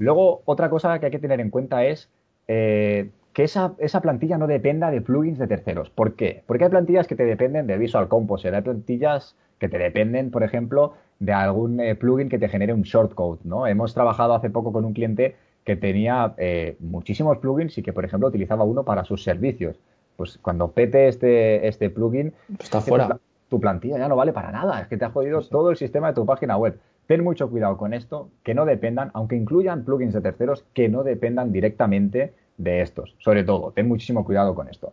Luego, 0.00 0.42
otra 0.44 0.70
cosa 0.70 0.98
que 0.98 1.06
hay 1.06 1.12
que 1.12 1.18
tener 1.18 1.40
en 1.40 1.50
cuenta 1.50 1.84
es 1.84 2.10
eh, 2.48 3.10
que 3.32 3.44
esa, 3.44 3.74
esa, 3.78 4.00
plantilla 4.00 4.38
no 4.38 4.46
dependa 4.46 4.90
de 4.90 5.00
plugins 5.00 5.38
de 5.38 5.46
terceros. 5.46 5.90
¿Por 5.90 6.14
qué? 6.14 6.42
Porque 6.46 6.64
hay 6.64 6.70
plantillas 6.70 7.06
que 7.06 7.14
te 7.14 7.24
dependen 7.24 7.66
de 7.66 7.78
Visual 7.78 8.08
Composer, 8.08 8.54
hay 8.54 8.62
plantillas 8.62 9.36
que 9.58 9.68
te 9.68 9.78
dependen, 9.78 10.30
por 10.30 10.42
ejemplo, 10.42 10.94
de 11.18 11.32
algún 11.32 11.80
eh, 11.80 11.94
plugin 11.94 12.28
que 12.28 12.38
te 12.38 12.48
genere 12.48 12.72
un 12.72 12.82
shortcode, 12.82 13.40
¿no? 13.44 13.66
Hemos 13.66 13.94
trabajado 13.94 14.34
hace 14.34 14.50
poco 14.50 14.72
con 14.72 14.84
un 14.84 14.92
cliente 14.92 15.36
que 15.64 15.76
tenía 15.76 16.34
eh, 16.38 16.76
muchísimos 16.80 17.38
plugins 17.38 17.76
y 17.76 17.82
que, 17.82 17.92
por 17.92 18.04
ejemplo, 18.04 18.28
utilizaba 18.28 18.64
uno 18.64 18.84
para 18.84 19.04
sus 19.04 19.22
servicios. 19.22 19.78
Pues 20.16 20.38
cuando 20.38 20.72
pete 20.72 21.08
este, 21.08 21.68
este 21.68 21.90
plugin, 21.90 22.32
está 22.58 22.80
fuera. 22.80 23.18
Tu 23.48 23.60
plantilla 23.60 23.98
ya 23.98 24.08
no 24.08 24.16
vale 24.16 24.32
para 24.32 24.52
nada, 24.52 24.80
es 24.80 24.88
que 24.88 24.96
te 24.96 25.06
ha 25.06 25.10
jodido 25.10 25.40
todo 25.42 25.70
el 25.70 25.76
sistema 25.76 26.08
de 26.08 26.14
tu 26.14 26.26
página 26.26 26.56
web. 26.56 26.78
Ten 27.08 27.24
mucho 27.24 27.48
cuidado 27.48 27.78
con 27.78 27.94
esto, 27.94 28.28
que 28.42 28.52
no 28.52 28.66
dependan, 28.66 29.10
aunque 29.14 29.34
incluyan 29.34 29.82
plugins 29.82 30.12
de 30.12 30.20
terceros, 30.20 30.66
que 30.74 30.90
no 30.90 31.04
dependan 31.04 31.52
directamente 31.52 32.34
de 32.58 32.82
estos. 32.82 33.16
Sobre 33.18 33.44
todo, 33.44 33.72
ten 33.72 33.88
muchísimo 33.88 34.26
cuidado 34.26 34.54
con 34.54 34.68
esto. 34.68 34.92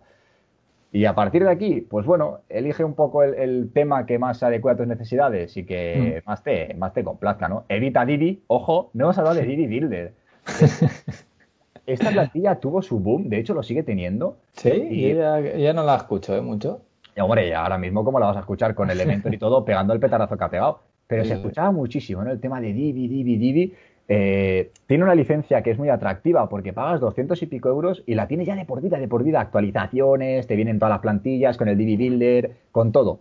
Y 0.93 1.03
a 1.03 1.13
partir 1.13 1.43
de 1.43 1.49
aquí, 1.51 1.81
pues 1.81 2.05
bueno, 2.05 2.39
elige 2.47 2.85
un 2.85 2.93
poco 2.93 3.21
el, 3.21 3.69
tema 3.73 4.05
que 4.05 4.17
más 4.17 4.37
se 4.37 4.45
adecue 4.45 4.71
a 4.71 4.77
tus 4.77 4.87
necesidades 4.87 5.57
y 5.57 5.65
que 5.65 6.21
mm. 6.23 6.29
más, 6.29 6.41
te, 6.41 6.73
más 6.75 6.93
te 6.93 7.03
complazca, 7.03 7.49
¿no? 7.49 7.65
Evita 7.67 8.05
Divi, 8.05 8.43
ojo, 8.47 8.91
no 8.93 9.03
hemos 9.03 9.17
hablado 9.17 9.35
de 9.35 9.43
Divi 9.43 9.67
Builder. 9.67 10.13
Esta 11.85 12.11
plantilla 12.11 12.61
tuvo 12.61 12.81
su 12.81 12.97
boom, 12.97 13.27
de 13.27 13.39
hecho 13.39 13.53
lo 13.53 13.61
sigue 13.61 13.83
teniendo. 13.83 14.37
Sí, 14.53 14.69
y 14.71 15.13
ya, 15.13 15.73
no 15.73 15.83
la 15.83 15.97
escucho 15.97 16.33
¿eh? 16.33 16.39
mucho. 16.39 16.79
Y 17.13 17.19
hombre, 17.19 17.49
ya 17.49 17.63
ahora 17.63 17.77
mismo 17.77 18.05
como 18.05 18.17
la 18.21 18.27
vas 18.27 18.37
a 18.37 18.39
escuchar 18.39 18.73
con 18.73 18.89
Elementor 18.89 19.33
y 19.33 19.37
todo, 19.37 19.65
pegando 19.65 19.93
el 19.93 19.99
petarazo 19.99 20.37
que 20.37 20.43
ha 20.45 20.49
pegado. 20.49 20.79
Pero 21.07 21.23
se 21.23 21.33
escuchaba 21.33 21.71
muchísimo, 21.71 22.23
¿no? 22.23 22.31
El 22.31 22.39
tema 22.39 22.59
de 22.59 22.73
Divi, 22.73 23.07
Divi, 23.07 23.37
Divi. 23.37 23.73
Eh, 24.07 24.71
tiene 24.85 25.03
una 25.03 25.15
licencia 25.15 25.63
que 25.63 25.71
es 25.71 25.77
muy 25.77 25.89
atractiva 25.89 26.47
porque 26.47 26.73
pagas 26.73 26.99
200 26.99 27.41
y 27.41 27.45
pico 27.47 27.69
euros 27.69 28.03
y 28.05 28.13
la 28.13 28.27
tienes 28.27 28.47
ya 28.47 28.55
de 28.55 28.65
por 28.65 28.81
vida, 28.81 28.97
de 28.97 29.07
por 29.07 29.23
vida. 29.23 29.41
Actualizaciones, 29.41 30.47
te 30.47 30.55
vienen 30.55 30.79
todas 30.79 30.91
las 30.91 31.01
plantillas 31.01 31.57
con 31.57 31.67
el 31.67 31.77
Divi 31.77 31.97
Builder, 31.97 32.51
con 32.71 32.91
todo. 32.91 33.19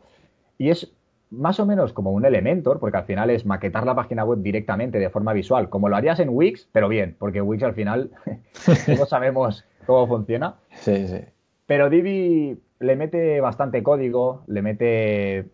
Y 0.58 0.70
es 0.70 0.92
más 1.30 1.58
o 1.60 1.66
menos 1.66 1.92
como 1.92 2.12
un 2.12 2.24
Elementor, 2.24 2.78
porque 2.78 2.96
al 2.96 3.04
final 3.04 3.30
es 3.30 3.44
maquetar 3.44 3.84
la 3.84 3.94
página 3.94 4.24
web 4.24 4.40
directamente 4.40 4.98
de 4.98 5.10
forma 5.10 5.32
visual, 5.32 5.68
como 5.68 5.88
lo 5.88 5.96
harías 5.96 6.20
en 6.20 6.28
Wix, 6.30 6.68
pero 6.72 6.88
bien, 6.88 7.16
porque 7.18 7.40
Wix 7.40 7.62
al 7.62 7.74
final 7.74 8.10
todos 8.86 9.08
sabemos 9.08 9.64
cómo 9.86 10.06
funciona. 10.06 10.54
Sí, 10.70 11.06
sí. 11.08 11.20
Pero 11.66 11.90
Divi 11.90 12.58
le 12.78 12.96
mete 12.96 13.40
bastante 13.40 13.82
código, 13.82 14.42
le 14.46 14.62
mete 14.62 15.46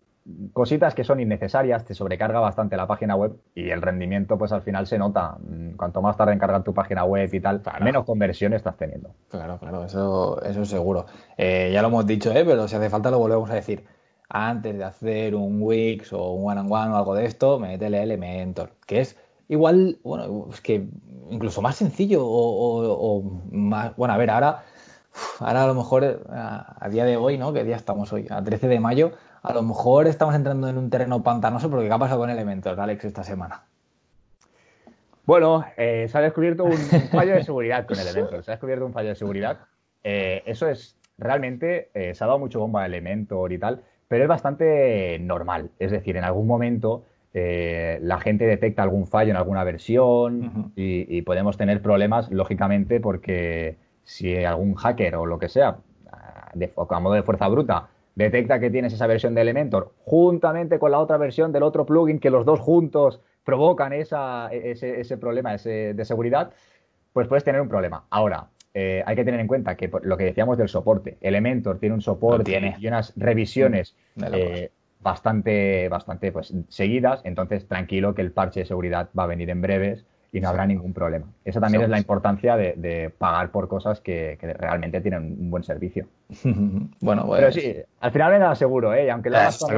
cositas 0.53 0.95
que 0.95 1.03
son 1.03 1.19
innecesarias, 1.19 1.85
te 1.85 1.93
sobrecarga 1.93 2.39
bastante 2.39 2.77
la 2.77 2.87
página 2.87 3.15
web 3.15 3.37
y 3.55 3.69
el 3.69 3.81
rendimiento 3.81 4.37
pues 4.37 4.51
al 4.51 4.61
final 4.61 4.87
se 4.87 4.97
nota. 4.97 5.37
Mm, 5.39 5.75
cuanto 5.75 6.01
más 6.01 6.17
tarde 6.17 6.33
en 6.33 6.39
cargar 6.39 6.63
tu 6.63 6.73
página 6.73 7.03
web 7.03 7.29
y 7.33 7.39
tal, 7.39 7.61
menos 7.81 8.05
conversión 8.05 8.53
estás 8.53 8.77
teniendo. 8.77 9.15
Claro, 9.29 9.57
claro, 9.59 9.85
eso, 9.85 10.41
eso 10.43 10.65
seguro. 10.65 11.05
Eh, 11.37 11.71
ya 11.73 11.81
lo 11.81 11.89
hemos 11.89 12.05
dicho, 12.05 12.31
¿eh? 12.31 12.43
pero 12.45 12.67
si 12.67 12.75
hace 12.75 12.89
falta 12.89 13.11
lo 13.11 13.19
volvemos 13.19 13.49
a 13.49 13.55
decir. 13.55 13.85
Antes 14.33 14.77
de 14.77 14.83
hacer 14.85 15.35
un 15.35 15.61
Wix 15.61 16.13
o 16.13 16.31
un 16.31 16.49
One 16.49 16.61
on 16.61 16.71
One 16.71 16.93
o 16.93 16.95
algo 16.95 17.15
de 17.15 17.25
esto, 17.25 17.59
métele 17.59 18.01
Elementor, 18.01 18.71
que 18.87 19.01
es 19.01 19.17
igual, 19.49 19.99
bueno, 20.03 20.47
es 20.49 20.61
que 20.61 20.87
incluso 21.29 21.61
más 21.61 21.75
sencillo 21.75 22.21
o, 22.23 23.41
más, 23.51 23.93
bueno, 23.97 24.13
a 24.13 24.17
ver, 24.17 24.29
ahora, 24.29 24.63
ahora 25.39 25.63
a 25.63 25.67
lo 25.67 25.75
mejor 25.75 26.23
a, 26.29 26.77
a 26.79 26.89
día 26.89 27.03
de 27.03 27.17
hoy, 27.17 27.37
¿no? 27.37 27.51
¿Qué 27.51 27.65
día 27.65 27.75
estamos 27.75 28.13
hoy? 28.13 28.25
A 28.29 28.41
13 28.41 28.69
de 28.69 28.79
mayo, 28.79 29.11
a 29.43 29.53
lo 29.53 29.63
mejor 29.63 30.07
estamos 30.07 30.35
entrando 30.35 30.67
en 30.69 30.77
un 30.77 30.89
terreno 30.89 31.23
pantanoso 31.23 31.69
porque 31.69 31.87
¿qué 31.87 31.93
ha 31.93 31.97
pasado 31.99 32.19
con 32.19 32.29
Elementor, 32.29 32.79
Alex, 32.79 33.05
esta 33.05 33.23
semana? 33.23 33.63
Bueno, 35.25 35.65
eh, 35.77 36.07
se 36.09 36.17
ha 36.17 36.21
descubierto 36.21 36.63
un 36.63 36.77
fallo 37.11 37.33
de 37.33 37.43
seguridad 37.43 37.85
con 37.85 37.97
Elementor. 37.97 38.43
Se 38.43 38.51
ha 38.51 38.55
descubierto 38.55 38.85
un 38.85 38.93
fallo 38.93 39.09
de 39.09 39.15
seguridad. 39.15 39.59
Eh, 40.03 40.43
eso 40.45 40.67
es, 40.67 40.97
realmente, 41.17 41.89
eh, 41.93 42.13
se 42.13 42.23
ha 42.23 42.27
dado 42.27 42.39
mucho 42.39 42.59
bomba 42.59 42.83
a 42.83 42.85
Elementor 42.85 43.51
y 43.51 43.57
tal, 43.57 43.81
pero 44.07 44.23
es 44.23 44.29
bastante 44.29 45.17
normal. 45.19 45.71
Es 45.79 45.91
decir, 45.91 46.17
en 46.17 46.23
algún 46.23 46.47
momento 46.47 47.05
la 47.33 48.19
gente 48.19 48.45
detecta 48.45 48.83
algún 48.83 49.07
fallo 49.07 49.31
en 49.31 49.37
alguna 49.37 49.63
versión 49.63 50.73
y, 50.75 51.21
podemos 51.21 51.55
tener 51.55 51.81
problemas, 51.81 52.29
lógicamente, 52.29 52.99
porque 52.99 53.77
si 54.03 54.43
algún 54.43 54.75
hacker 54.75 55.15
o 55.15 55.25
lo 55.25 55.39
que 55.39 55.47
sea, 55.47 55.77
de, 56.53 56.73
a 56.75 56.99
modo 56.99 57.13
de 57.13 57.23
fuerza 57.23 57.47
bruta, 57.47 57.87
detecta 58.15 58.59
que 58.59 58.69
tienes 58.69 58.93
esa 58.93 59.07
versión 59.07 59.33
de 59.35 59.41
Elementor 59.41 59.93
juntamente 60.05 60.79
con 60.79 60.91
la 60.91 60.99
otra 60.99 61.17
versión 61.17 61.51
del 61.51 61.63
otro 61.63 61.85
plugin 61.85 62.19
que 62.19 62.29
los 62.29 62.45
dos 62.45 62.59
juntos 62.59 63.21
provocan 63.43 63.93
esa, 63.93 64.49
ese, 64.51 65.17
problema 65.17 65.55
de 65.57 66.05
seguridad, 66.05 66.51
pues 67.13 67.27
puedes 67.27 67.43
tener 67.43 67.59
un 67.59 67.69
problema. 67.69 68.05
Ahora, 68.09 68.47
eh, 68.73 69.03
hay 69.05 69.15
que 69.15 69.25
tener 69.25 69.39
en 69.39 69.47
cuenta 69.47 69.75
que 69.75 69.91
lo 70.03 70.15
que 70.15 70.23
decíamos 70.23 70.57
del 70.57 70.69
soporte, 70.69 71.17
Elementor 71.21 71.79
tiene 71.79 71.95
un 71.95 72.01
soporte 72.01 72.73
y 72.79 72.87
unas 72.87 73.13
revisiones 73.17 73.95
mm, 74.15 74.23
eh, 74.33 74.71
bastante, 75.01 75.89
bastante 75.89 76.31
pues, 76.31 76.53
seguidas, 76.69 77.21
entonces 77.25 77.67
tranquilo 77.67 78.15
que 78.15 78.21
el 78.21 78.31
parche 78.31 78.61
de 78.61 78.65
seguridad 78.65 79.09
va 79.17 79.23
a 79.23 79.27
venir 79.27 79.49
en 79.49 79.61
breves 79.61 80.05
y 80.31 80.39
no 80.39 80.49
habrá 80.49 80.65
ningún 80.65 80.93
problema. 80.93 81.27
Esa 81.43 81.59
también 81.59 81.83
es 81.83 81.89
la 81.89 81.97
importancia 81.97 82.55
de, 82.55 83.11
pagar 83.17 83.51
por 83.51 83.67
cosas 83.67 83.99
que, 83.99 84.37
realmente 84.41 85.01
tienen 85.01 85.37
un 85.39 85.49
buen 85.49 85.63
servicio. 85.63 86.07
bueno, 87.01 87.25
pues... 87.25 87.39
Pero 87.39 87.51
sí, 87.51 87.75
al 87.99 88.11
final 88.11 88.31
me 88.31 88.39
da 88.39 88.55
seguro, 88.55 88.93
¿eh? 88.93 89.05
Y 89.05 89.09
aunque 89.09 89.29
lo 89.29 89.37
hagas 89.37 89.59
con 89.59 89.75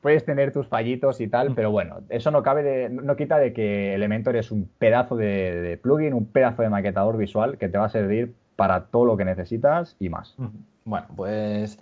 puedes 0.00 0.26
tener 0.26 0.52
tus 0.52 0.68
fallitos 0.68 1.22
y 1.22 1.28
tal, 1.28 1.54
pero 1.54 1.70
bueno, 1.70 2.00
eso 2.10 2.30
no 2.30 2.42
cabe 2.42 2.62
de, 2.62 2.90
no 2.90 3.16
quita 3.16 3.38
de 3.38 3.54
que 3.54 3.94
Elementor 3.94 4.36
es 4.36 4.50
un 4.50 4.68
pedazo 4.76 5.16
de, 5.16 5.80
plugin, 5.82 6.12
un 6.12 6.26
pedazo 6.26 6.60
de 6.60 6.68
maquetador 6.68 7.16
visual 7.16 7.56
que 7.56 7.70
te 7.70 7.78
va 7.78 7.86
a 7.86 7.88
servir 7.88 8.34
para 8.54 8.88
todo 8.88 9.06
lo 9.06 9.16
que 9.16 9.24
necesitas 9.24 9.96
y 9.98 10.10
más. 10.10 10.36
Bueno, 10.84 11.06
pues 11.16 11.78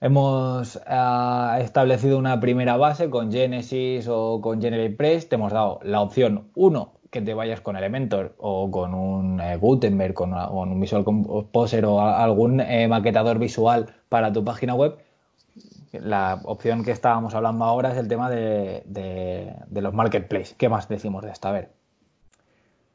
hemos 0.00 0.80
ah, 0.84 1.58
establecido 1.60 2.18
una 2.18 2.40
primera 2.40 2.76
base 2.76 3.08
con 3.08 3.30
Genesis 3.30 4.08
o 4.08 4.40
con 4.40 4.60
GeneratePress, 4.60 5.28
te 5.28 5.36
hemos 5.36 5.52
dado 5.52 5.78
la 5.84 6.00
opción 6.00 6.48
1 6.56 6.99
que 7.10 7.20
te 7.20 7.34
vayas 7.34 7.60
con 7.60 7.76
Elementor 7.76 8.34
o 8.38 8.70
con 8.70 8.94
un 8.94 9.40
eh, 9.40 9.56
Gutenberg, 9.56 10.14
con, 10.14 10.32
un 10.32 10.80
Visual 10.80 11.04
Composer 11.04 11.84
o 11.84 12.00
algún 12.00 12.60
eh, 12.60 12.86
maquetador 12.88 13.38
visual 13.38 13.94
para 14.08 14.32
tu 14.32 14.44
página 14.44 14.74
web, 14.74 14.96
la 15.92 16.40
opción 16.44 16.84
que 16.84 16.92
estábamos 16.92 17.34
hablando 17.34 17.64
ahora 17.64 17.90
es 17.90 17.98
el 17.98 18.06
tema 18.06 18.30
de, 18.30 18.84
los 19.72 19.92
marketplaces. 19.92 20.54
¿Qué 20.56 20.68
más 20.68 20.88
decimos 20.88 21.24
de 21.24 21.32
esta? 21.32 21.48
A 21.48 21.52
ver. 21.52 21.70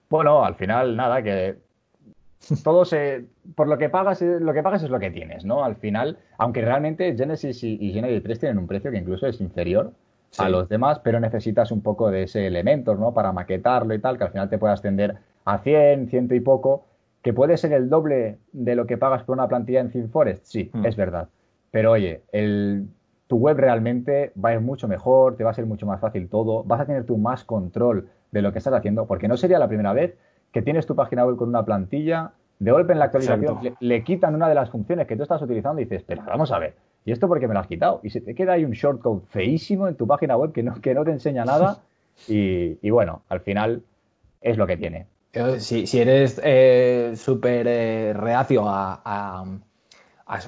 Bueno, 0.09 0.45
al 0.45 0.55
final, 0.55 0.95
nada, 0.95 1.21
que 1.21 1.57
todo 2.63 2.85
se. 2.85 3.25
Por 3.55 3.67
lo 3.67 3.77
que 3.77 3.89
pagas, 3.89 4.21
lo 4.21 4.53
que 4.53 4.63
pagas 4.63 4.83
es 4.83 4.89
lo 4.89 4.99
que 4.99 5.11
tienes, 5.11 5.43
¿no? 5.43 5.65
Al 5.65 5.75
final, 5.75 6.19
aunque 6.37 6.61
realmente 6.61 7.13
Genesis 7.17 7.63
y, 7.63 7.77
y 7.81 7.91
Genesis 7.91 8.39
tienen 8.39 8.59
un 8.59 8.67
precio 8.67 8.91
que 8.91 8.97
incluso 8.97 9.27
es 9.27 9.41
inferior 9.41 9.91
a 10.37 10.49
los 10.49 10.69
demás, 10.69 10.99
pero 10.99 11.19
necesitas 11.19 11.71
un 11.71 11.81
poco 11.81 12.11
de 12.11 12.23
ese 12.23 12.47
elemento, 12.47 12.95
¿no? 12.95 13.13
Para 13.13 13.31
maquetarlo 13.31 13.93
y 13.93 13.99
tal, 13.99 14.17
que 14.17 14.25
al 14.25 14.31
final 14.31 14.49
te 14.49 14.57
puede 14.57 14.73
ascender 14.73 15.17
a 15.45 15.59
100, 15.59 16.09
ciento 16.09 16.35
y 16.35 16.39
poco, 16.39 16.85
que 17.21 17.33
puede 17.33 17.57
ser 17.57 17.73
el 17.73 17.89
doble 17.89 18.37
de 18.51 18.75
lo 18.75 18.85
que 18.85 18.97
pagas 18.97 19.23
por 19.23 19.33
una 19.33 19.47
plantilla 19.47 19.79
en 19.79 19.91
ThemeForest, 19.91 20.45
sí, 20.45 20.69
mm. 20.73 20.85
es 20.85 20.95
verdad. 20.95 21.29
Pero 21.71 21.91
oye, 21.91 22.21
el, 22.31 22.87
tu 23.27 23.37
web 23.37 23.57
realmente 23.57 24.31
va 24.43 24.49
a 24.49 24.53
ir 24.53 24.61
mucho 24.61 24.87
mejor, 24.87 25.35
te 25.35 25.43
va 25.43 25.51
a 25.51 25.53
ser 25.53 25.65
mucho 25.65 25.85
más 25.85 25.99
fácil 25.99 26.29
todo, 26.29 26.63
vas 26.63 26.81
a 26.81 26.85
tener 26.85 27.05
tú 27.05 27.17
más 27.17 27.43
control 27.43 28.09
de 28.31 28.41
lo 28.41 28.51
que 28.51 28.59
estás 28.59 28.73
haciendo, 28.73 29.07
porque 29.07 29.27
no 29.27 29.37
sería 29.37 29.59
la 29.59 29.67
primera 29.67 29.93
vez 29.93 30.15
que 30.51 30.61
tienes 30.61 30.85
tu 30.85 30.95
página 30.95 31.25
web 31.25 31.35
con 31.35 31.49
una 31.49 31.65
plantilla, 31.65 32.31
de 32.59 32.71
golpe 32.71 32.93
en 32.93 32.99
la 32.99 33.05
actualización 33.05 33.59
le, 33.61 33.73
le, 33.79 34.03
quitan 34.03 34.33
una 34.33 34.47
de 34.47 34.55
las 34.55 34.69
funciones 34.69 35.07
que 35.07 35.17
tú 35.17 35.23
estás 35.23 35.41
utilizando 35.41 35.81
y 35.81 35.85
dices, 35.85 36.03
pero 36.07 36.23
vamos 36.25 36.51
a 36.51 36.59
ver, 36.59 36.75
¿Y 37.05 37.11
esto 37.11 37.27
porque 37.27 37.47
me 37.47 37.53
lo 37.53 37.59
has 37.59 37.67
quitado? 37.67 38.01
Y 38.03 38.09
se 38.09 38.19
te 38.19 38.33
queda 38.33 38.53
ahí 38.53 38.65
un 38.65 38.71
shortcode 38.71 39.21
feísimo 39.29 39.87
en 39.87 39.95
tu 39.95 40.07
página 40.07 40.35
web 40.35 40.51
que 40.51 40.63
no, 40.63 40.81
que 40.81 40.95
no 40.95 41.05
te 41.05 41.11
enseña 41.11 41.45
nada. 41.45 41.79
Y, 42.29 42.89
bueno, 42.91 43.23
al 43.27 43.41
final 43.41 43.83
es 44.39 44.57
lo 44.57 44.65
que 44.65 44.77
tiene. 44.77 45.05
Si, 45.57 45.85
si 45.85 45.99
eres 45.99 46.39
eh, 46.41 47.11
súper 47.17 47.67
eh, 47.67 48.13
reacio 48.13 48.63
a, 48.65 49.43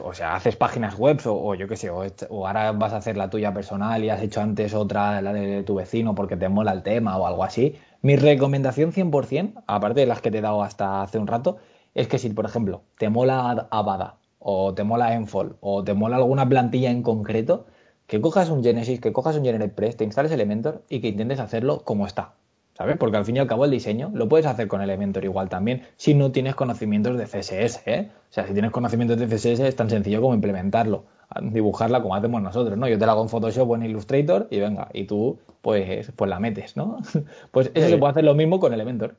O 0.01 0.13
sea, 0.13 0.35
haces 0.35 0.55
páginas 0.55 0.97
web 0.97 1.19
o, 1.25 1.55
yo 1.55 1.67
qué 1.67 1.75
sé, 1.75 1.89
o, 1.89 2.47
ahora 2.47 2.71
vas 2.71 2.93
a 2.93 2.97
hacer 2.97 3.17
la 3.17 3.29
tuya 3.29 3.53
personal 3.53 4.01
y 4.01 4.09
has 4.09 4.21
hecho 4.21 4.39
antes 4.39 4.73
otra, 4.73 5.21
la 5.21 5.33
de 5.33 5.63
tu 5.63 5.75
vecino 5.75 6.15
porque 6.15 6.37
te 6.37 6.47
mola 6.47 6.71
el 6.71 6.83
tema 6.83 7.17
o 7.17 7.27
algo 7.27 7.43
así. 7.43 7.75
Mi 8.01 8.15
recomendación 8.15 8.93
100%, 8.93 9.63
aparte 9.67 9.99
de 9.99 10.05
las 10.05 10.21
que 10.21 10.31
te 10.31 10.37
he 10.37 10.41
dado 10.41 10.63
hasta 10.63 11.01
hace 11.01 11.17
un 11.17 11.27
rato, 11.27 11.57
es 11.95 12.07
que 12.07 12.17
si, 12.17 12.29
por 12.29 12.45
ejemplo, 12.45 12.83
te 12.97 13.09
mola 13.09 13.67
Avada 13.71 14.19
o 14.49 14.73
te 14.73 14.85
mola 14.85 15.13
Enfold, 15.13 15.55
o 15.59 15.83
te 15.83 15.93
mola 15.93 16.15
alguna 16.15 16.47
plantilla 16.47 16.89
en 16.89 17.03
concreto, 17.03 17.65
que 18.07 18.21
cojas 18.21 18.49
un 18.49 18.63
Genesis, 18.63 19.01
que 19.01 19.11
cojas 19.11 19.35
un 19.35 19.43
GeneratePress, 19.43 19.97
te 19.97 20.05
instales 20.05 20.31
Elementor 20.31 20.83
y 20.87 21.01
que 21.01 21.09
intentes 21.09 21.41
hacerlo 21.41 21.81
como 21.83 22.07
está. 22.07 22.31
¿Sabes? 22.77 22.95
Porque 22.95 23.17
al 23.17 23.25
fin 23.25 23.35
y 23.35 23.39
al 23.39 23.47
cabo 23.47 23.65
el 23.65 23.71
diseño 23.71 24.09
lo 24.13 24.29
puedes 24.29 24.45
hacer 24.45 24.69
con 24.69 24.81
Elementor 24.81 25.25
igual 25.25 25.49
también 25.49 25.81
si 25.97 26.13
no 26.13 26.31
tienes 26.31 26.55
conocimientos 26.55 27.17
de 27.17 27.25
CSS, 27.25 27.81
¿eh? 27.87 28.09
O 28.29 28.33
sea, 28.33 28.47
si 28.47 28.53
tienes 28.53 28.71
conocimientos 28.71 29.17
de 29.17 29.27
CSS 29.27 29.59
es 29.59 29.75
tan 29.75 29.89
sencillo 29.89 30.21
como 30.21 30.33
implementarlo, 30.33 31.03
dibujarla 31.41 32.01
como 32.01 32.15
hacemos 32.15 32.41
nosotros, 32.41 32.77
¿no? 32.77 32.87
Yo 32.87 32.97
te 32.97 33.05
la 33.05 33.11
hago 33.11 33.23
en 33.23 33.29
Photoshop 33.29 33.69
o 33.69 33.75
en 33.75 33.83
Illustrator 33.83 34.47
y 34.49 34.61
venga, 34.61 34.87
y 34.93 35.03
tú 35.03 35.39
pues, 35.61 36.09
pues 36.15 36.29
la 36.29 36.39
metes, 36.39 36.77
¿no? 36.77 36.99
pues 37.51 37.69
eso 37.73 37.89
se 37.89 37.97
puede 37.97 38.11
hacer 38.11 38.23
lo 38.23 38.33
mismo 38.33 38.61
con 38.61 38.73
Elementor. 38.73 39.15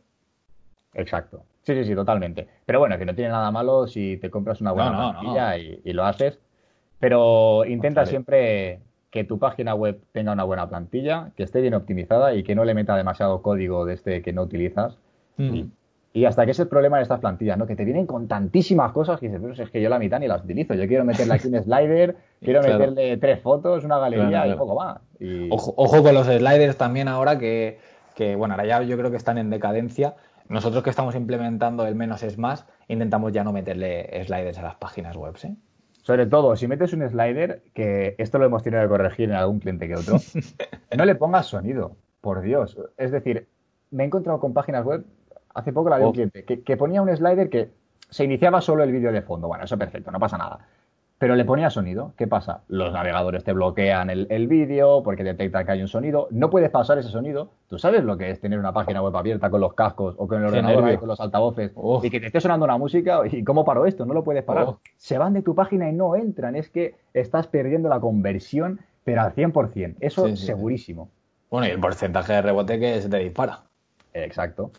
Exacto. 0.94 1.42
Sí, 1.74 1.74
sí, 1.74 1.84
sí, 1.84 1.94
totalmente. 1.94 2.48
Pero 2.64 2.78
bueno, 2.78 2.96
que 2.96 3.04
no 3.04 3.14
tiene 3.14 3.30
nada 3.30 3.50
malo 3.50 3.86
si 3.86 4.16
te 4.16 4.30
compras 4.30 4.60
una 4.62 4.72
buena 4.72 4.90
No, 4.90 5.12
no, 5.12 5.20
plantilla 5.20 5.58
Y, 5.58 5.80
y 5.84 5.92
lo 5.92 6.04
haces. 6.06 6.38
Pero 6.98 7.64
intenta 7.66 8.00
Contrario. 8.00 8.10
siempre 8.10 8.80
que 9.10 9.24
tu 9.24 9.38
página 9.38 9.74
web 9.74 10.00
tenga 10.12 10.32
una 10.32 10.44
buena 10.44 10.68
plantilla, 10.68 11.30
que 11.36 11.42
esté 11.42 11.60
bien 11.60 11.74
optimizada 11.74 12.34
y 12.34 12.42
que 12.42 12.54
no 12.54 12.64
le 12.64 12.72
meta 12.74 12.96
demasiado 12.96 13.42
código 13.42 13.84
de 13.84 13.94
este 13.94 14.22
que 14.22 14.32
no 14.32 14.42
utilizas. 14.42 14.96
Mm. 15.36 15.54
Y, 15.54 15.70
y 16.14 16.24
hasta 16.24 16.46
que 16.46 16.52
es 16.52 16.58
el 16.58 16.68
problema 16.68 16.96
de 16.96 17.02
estas 17.02 17.20
plantillas, 17.20 17.58
¿no? 17.58 17.66
Que 17.66 17.76
te 17.76 17.84
vienen 17.84 18.06
con 18.06 18.28
tantísimas 18.28 18.92
cosas 18.92 19.20
que 19.20 19.26
dices, 19.26 19.40
pero 19.42 19.52
es 19.62 19.70
que 19.70 19.80
yo 19.82 19.90
la 19.90 19.98
mitad 19.98 20.18
ni 20.20 20.26
las 20.26 20.42
utilizo. 20.42 20.72
Yo 20.74 20.88
quiero 20.88 21.04
meterle 21.04 21.34
aquí 21.34 21.48
un 21.48 21.54
slider, 21.62 22.16
quiero 22.40 22.60
Claro. 22.60 22.78
meterle 22.78 23.16
tres 23.18 23.40
fotos, 23.42 23.84
una 23.84 23.98
galería 23.98 24.28
Claro, 24.28 24.52
y 24.52 24.56
poco 24.56 24.74
más. 24.74 24.98
Y- 25.20 25.48
Ojo, 25.50 25.74
ojo 25.76 26.02
con 26.02 26.14
los 26.14 26.26
sliders 26.26 26.78
también 26.78 27.08
ahora 27.08 27.38
que, 27.38 27.78
que, 28.16 28.36
bueno, 28.36 28.54
ahora 28.54 28.66
ya 28.66 28.82
yo 28.82 28.96
creo 28.96 29.10
que 29.10 29.16
están 29.18 29.38
en 29.38 29.50
decadencia. 29.50 30.14
Nosotros 30.48 30.82
que 30.82 30.90
estamos 30.90 31.14
implementando 31.14 31.86
el 31.86 31.94
menos 31.94 32.22
es 32.22 32.38
más, 32.38 32.66
intentamos 32.88 33.32
ya 33.32 33.44
no 33.44 33.52
meterle 33.52 34.24
sliders 34.24 34.58
a 34.58 34.62
las 34.62 34.76
páginas 34.76 35.16
web, 35.16 35.34
¿eh? 35.42 35.54
Sobre 36.02 36.24
todo, 36.26 36.56
si 36.56 36.66
metes 36.66 36.94
un 36.94 37.06
slider, 37.06 37.62
que 37.74 38.14
esto 38.16 38.38
lo 38.38 38.46
hemos 38.46 38.62
tenido 38.62 38.82
que 38.82 38.88
corregir 38.88 39.28
en 39.28 39.36
algún 39.36 39.58
cliente 39.60 39.86
que 39.88 39.94
otro, 39.94 40.16
no 40.96 41.04
le 41.04 41.14
pongas 41.16 41.46
sonido, 41.46 41.96
por 42.22 42.40
Dios. 42.40 42.78
Es 42.96 43.10
decir, 43.12 43.46
me 43.90 44.04
he 44.04 44.06
encontrado 44.06 44.40
con 44.40 44.54
páginas 44.54 44.84
web, 44.86 45.04
hace 45.54 45.72
poco 45.72 45.90
la 45.90 45.98
de 45.98 46.04
un 46.04 46.08
Oh. 46.10 46.12
cliente, 46.12 46.44
que, 46.44 46.62
que 46.62 46.76
ponía 46.78 47.02
un 47.02 47.14
slider 47.14 47.50
que 47.50 47.70
se 48.08 48.24
iniciaba 48.24 48.62
solo 48.62 48.84
el 48.84 48.92
vídeo 48.92 49.12
de 49.12 49.20
fondo. 49.20 49.48
Bueno, 49.48 49.64
eso 49.64 49.76
perfecto, 49.76 50.10
no 50.10 50.18
pasa 50.18 50.38
nada. 50.38 50.60
Pero 51.18 51.34
le 51.34 51.44
ponía 51.44 51.68
sonido. 51.68 52.12
¿Qué 52.16 52.28
pasa? 52.28 52.62
Los 52.68 52.92
navegadores 52.92 53.42
te 53.42 53.52
bloquean 53.52 54.08
el, 54.08 54.28
el 54.30 54.46
vídeo 54.46 55.02
porque 55.02 55.24
detectan 55.24 55.66
que 55.66 55.72
hay 55.72 55.80
un 55.82 55.88
sonido. 55.88 56.28
No 56.30 56.48
puedes 56.48 56.70
pasar 56.70 56.96
ese 56.98 57.08
sonido. 57.08 57.50
¿Tú 57.66 57.76
sabes 57.76 58.04
lo 58.04 58.16
que 58.16 58.30
es 58.30 58.40
tener 58.40 58.56
una 58.58 58.72
página 58.72 59.02
web 59.02 59.16
abierta 59.16 59.50
con 59.50 59.60
los 59.60 59.74
cascos 59.74 60.14
o 60.16 60.28
con 60.28 60.38
el 60.38 60.44
Qué 60.44 60.58
ordenador 60.58 60.84
ahí 60.84 60.96
con 60.96 61.08
los 61.08 61.20
altavoces 61.20 61.72
Oh. 61.74 62.00
y 62.04 62.10
que 62.10 62.20
te 62.20 62.26
esté 62.26 62.40
sonando 62.40 62.64
una 62.66 62.78
música? 62.78 63.20
¿Y 63.28 63.42
cómo 63.42 63.64
paro 63.64 63.84
esto? 63.86 64.06
No 64.06 64.14
lo 64.14 64.22
puedes 64.22 64.44
parar. 64.44 64.64
Oh. 64.68 64.80
Se 64.96 65.18
van 65.18 65.32
de 65.32 65.42
tu 65.42 65.56
página 65.56 65.88
y 65.90 65.92
no 65.92 66.14
entran. 66.14 66.54
Es 66.54 66.70
que 66.70 66.94
estás 67.12 67.48
perdiendo 67.48 67.88
la 67.88 67.98
conversión, 67.98 68.78
pero 69.02 69.22
al 69.22 69.34
100%. 69.34 69.96
Eso 69.98 70.24
Sí, 70.26 70.30
sí, 70.30 70.36
sí. 70.36 70.46
segurísimo. 70.46 71.10
Bueno, 71.50 71.66
y 71.66 71.70
el 71.70 71.80
porcentaje 71.80 72.32
de 72.34 72.42
rebote 72.42 72.78
que 72.78 73.00
se 73.00 73.08
te 73.08 73.16
dispara. 73.18 73.62
Exacto. 74.14 74.70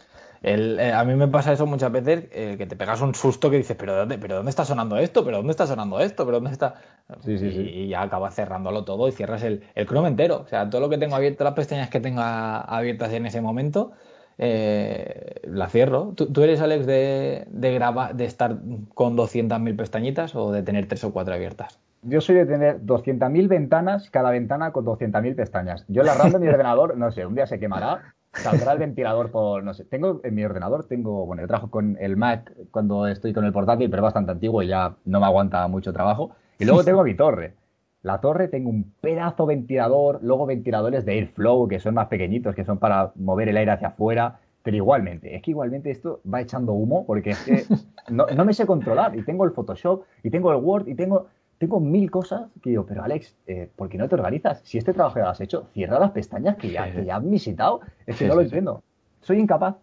El, 0.41 0.79
eh, 0.79 0.93
a 0.93 1.03
mí 1.03 1.15
me 1.15 1.27
pasa 1.27 1.51
eso 1.51 1.65
muchas 1.65 1.91
veces, 1.91 2.25
eh, 2.31 2.55
que 2.57 2.65
te 2.65 2.75
pegas 2.75 3.01
un 3.01 3.13
susto 3.13 3.49
que 3.49 3.57
dices, 3.57 3.75
¿pero 3.77 3.95
dónde, 3.95 4.17
¿pero 4.17 4.35
dónde 4.35 4.49
está 4.49 4.63
sonando 4.63 4.97
esto? 4.97 5.25
¿Pero 5.25 5.37
dónde 5.37 5.51
está 5.51 5.67
sonando 5.67 5.99
esto? 5.99 6.25
¿Pero 6.25 6.37
dónde 6.37 6.51
está...? 6.51 6.75
Sí, 7.21 7.37
sí, 7.37 7.47
y, 7.47 7.51
sí. 7.51 7.61
y 7.61 7.87
ya 7.89 8.03
acabas 8.03 8.35
cerrándolo 8.35 8.85
todo 8.85 9.07
y 9.07 9.11
cierras 9.11 9.43
el, 9.43 9.63
el 9.75 9.85
Chrome 9.87 10.07
entero. 10.07 10.41
O 10.41 10.47
sea, 10.47 10.69
todo 10.69 10.79
lo 10.81 10.89
que 10.89 10.97
tengo 10.97 11.15
abierto, 11.15 11.43
las 11.43 11.53
pestañas 11.53 11.89
que 11.89 11.99
tenga 11.99 12.61
abiertas 12.61 13.11
en 13.13 13.25
ese 13.25 13.41
momento, 13.41 13.91
eh, 14.37 15.41
la 15.43 15.67
cierro. 15.67 16.13
¿Tú, 16.15 16.31
tú 16.31 16.43
eres, 16.43 16.61
Alex, 16.61 16.85
de, 16.85 17.45
de, 17.49 18.09
de 18.13 18.25
estar 18.25 18.57
con 18.93 19.17
200.000 19.17 19.75
pestañitas 19.75 20.35
o 20.35 20.51
de 20.51 20.63
tener 20.63 20.87
tres 20.87 21.03
o 21.03 21.11
cuatro 21.11 21.33
abiertas? 21.33 21.79
Yo 22.03 22.21
soy 22.21 22.35
de 22.35 22.45
tener 22.45 22.79
200.000 22.81 23.49
ventanas, 23.49 24.09
cada 24.09 24.31
ventana 24.31 24.71
con 24.71 24.85
200.000 24.85 25.35
pestañas. 25.35 25.83
Yo 25.89 26.03
la 26.03 26.13
RAM 26.13 26.31
de 26.31 26.39
mi 26.39 26.47
ordenador, 26.49 26.95
no 26.95 27.11
sé, 27.11 27.25
un 27.25 27.35
día 27.35 27.47
se 27.47 27.59
quemará, 27.59 28.15
saldrá 28.33 28.73
el 28.73 28.79
ventilador 28.79 29.31
por, 29.31 29.63
no 29.63 29.73
sé. 29.73 29.85
Tengo 29.85 30.21
en 30.23 30.35
mi 30.35 30.43
ordenador, 30.43 30.85
tengo, 30.85 31.25
bueno, 31.25 31.41
yo 31.41 31.47
trabajo 31.47 31.69
con 31.69 31.97
el 31.99 32.17
Mac 32.17 32.53
cuando 32.71 33.07
estoy 33.07 33.33
con 33.33 33.45
el 33.45 33.53
portátil, 33.53 33.89
pero 33.89 34.01
es 34.01 34.05
bastante 34.05 34.31
antiguo 34.31 34.61
y 34.63 34.67
ya 34.67 34.95
no 35.05 35.19
me 35.19 35.25
aguanta 35.25 35.67
mucho 35.67 35.93
trabajo. 35.93 36.31
Y 36.59 36.65
luego 36.65 36.83
tengo 36.83 37.03
mi 37.03 37.15
torre. 37.15 37.53
La 38.01 38.21
torre 38.21 38.47
tengo 38.47 38.69
un 38.69 38.93
pedazo 39.01 39.45
ventilador, 39.45 40.19
luego 40.21 40.45
ventiladores 40.45 41.05
de 41.05 41.13
Airflow 41.13 41.67
que 41.67 41.79
son 41.79 41.95
más 41.95 42.07
pequeñitos, 42.07 42.55
que 42.55 42.63
son 42.63 42.77
para 42.77 43.11
mover 43.15 43.49
el 43.49 43.57
aire 43.57 43.71
hacia 43.71 43.89
afuera. 43.89 44.39
Pero 44.61 44.75
igualmente, 44.75 45.35
es 45.35 45.41
que 45.41 45.51
igualmente 45.51 45.89
esto 45.89 46.21
va 46.31 46.41
echando 46.41 46.73
humo 46.73 47.05
porque 47.05 47.31
es 47.31 47.39
que 47.43 47.63
no, 48.09 48.25
no 48.27 48.45
me 48.45 48.53
sé 48.53 48.65
controlar. 48.65 49.17
Y 49.17 49.23
tengo 49.23 49.45
el 49.45 49.51
Photoshop, 49.51 50.03
y 50.23 50.29
tengo 50.29 50.51
el 50.51 50.57
Word, 50.57 50.87
y 50.87 50.95
tengo, 50.95 51.27
tengo 51.59 51.79
mil 51.79 52.09
cosas 52.09 52.49
que 52.61 52.71
digo, 52.71 52.85
pero 52.87 53.03
Alex, 53.03 53.35
eh, 53.45 53.69
¿por 53.75 53.87
qué 53.89 53.97
no 53.99 54.09
te 54.09 54.15
organizas? 54.15 54.61
Si 54.63 54.77
este 54.79 54.93
trabajo 54.93 55.17
ya 55.19 55.25
lo 55.25 55.29
has 55.29 55.41
hecho, 55.41 55.67
cierra 55.73 55.99
las 55.99 56.11
pestañas 56.11 56.55
que 56.57 56.71
ya, 56.71 56.91
que 56.91 57.05
ya 57.05 57.17
has 57.17 57.29
visitado. 57.29 57.81
Es 58.07 58.15
que 58.17 58.23
Sí, 58.23 58.25
no 58.25 58.35
lo 58.35 58.41
sí, 58.41 58.47
sí. 58.49 58.55
entiendo. 58.55 58.81
Soy 59.21 59.39
incapaz. 59.39 59.75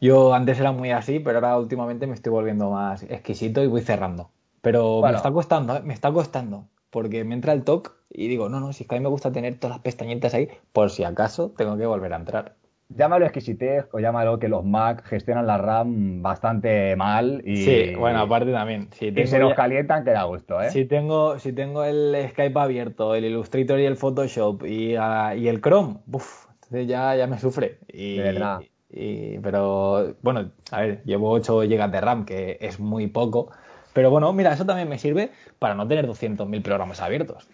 Yo 0.00 0.32
antes 0.32 0.58
era 0.60 0.72
muy 0.72 0.90
así, 0.92 1.18
pero 1.20 1.38
ahora 1.38 1.58
últimamente 1.58 2.06
me 2.06 2.14
estoy 2.14 2.30
volviendo 2.32 2.70
más 2.70 3.02
exquisito 3.02 3.62
y 3.62 3.66
voy 3.66 3.82
cerrando. 3.82 4.30
Pero 4.62 5.00
Bueno. 5.00 5.12
me 5.12 5.16
está 5.16 5.30
costando, 5.32 5.76
¿eh? 5.76 5.82
me 5.84 5.92
está 5.94 6.10
costando. 6.12 6.68
Porque 6.90 7.24
me 7.24 7.34
entra 7.34 7.52
el 7.52 7.64
TOC 7.64 7.92
y 8.08 8.28
digo, 8.28 8.48
no, 8.48 8.60
no, 8.60 8.72
si 8.72 8.84
es 8.84 8.88
que 8.88 8.94
a 8.94 8.98
mí 8.98 9.02
me 9.02 9.08
gusta 9.10 9.32
tener 9.32 9.56
todas 9.58 9.76
las 9.76 9.82
pestañitas 9.82 10.32
ahí, 10.34 10.48
por 10.72 10.90
si 10.90 11.02
acaso 11.04 11.50
tengo 11.56 11.76
que 11.76 11.86
volver 11.86 12.12
a 12.12 12.16
entrar. 12.16 12.54
Llámalo 12.96 13.24
exquisitez 13.24 13.86
o 13.92 13.98
llámalo 13.98 14.38
que 14.38 14.48
los 14.48 14.64
Mac 14.64 15.04
gestionan 15.06 15.46
la 15.46 15.58
RAM 15.58 16.22
bastante 16.22 16.94
mal 16.96 17.42
y, 17.44 17.56
Sí, 17.56 17.92
bueno, 17.96 18.20
aparte 18.20 18.52
también. 18.52 18.88
Si 18.92 19.06
y 19.08 19.26
se 19.26 19.38
ya- 19.38 19.54
calientan 19.54 20.04
que 20.04 20.10
da 20.12 20.24
gusto, 20.24 20.60
¿eh? 20.62 20.70
si 20.70 20.84
tengo, 20.84 21.38
si 21.38 21.52
tengo 21.52 21.84
el 21.84 22.14
Skype 22.30 22.58
abierto, 22.58 23.14
el 23.14 23.24
Illustrator 23.24 23.80
y 23.80 23.86
el 23.86 23.96
Photoshop 23.96 24.64
y, 24.64 24.94
ah, 24.96 25.34
y 25.36 25.48
el 25.48 25.60
Chrome, 25.60 25.96
uf, 26.12 26.46
entonces 26.54 26.86
ya, 26.86 27.16
ya 27.16 27.26
me 27.26 27.38
sufre. 27.38 27.78
Y, 27.92 28.16
De 28.16 28.22
verdad. 28.22 28.60
y- 28.90 29.38
pero 29.40 30.14
bueno, 30.22 30.52
a 30.70 30.80
ver, 30.80 31.02
llevo 31.04 31.30
8 31.30 31.62
GB 31.64 31.90
de 31.90 32.00
RAM, 32.00 32.24
que 32.24 32.58
es 32.60 32.78
muy 32.78 33.08
poco. 33.08 33.50
Pero 33.92 34.10
bueno, 34.10 34.32
mira, 34.32 34.52
eso 34.52 34.64
también 34.66 34.88
me 34.88 34.98
sirve 34.98 35.30
para 35.58 35.74
no 35.74 35.86
tener 35.88 36.06
200.000 36.06 36.62
programas 36.62 37.00
abiertos. 37.00 37.48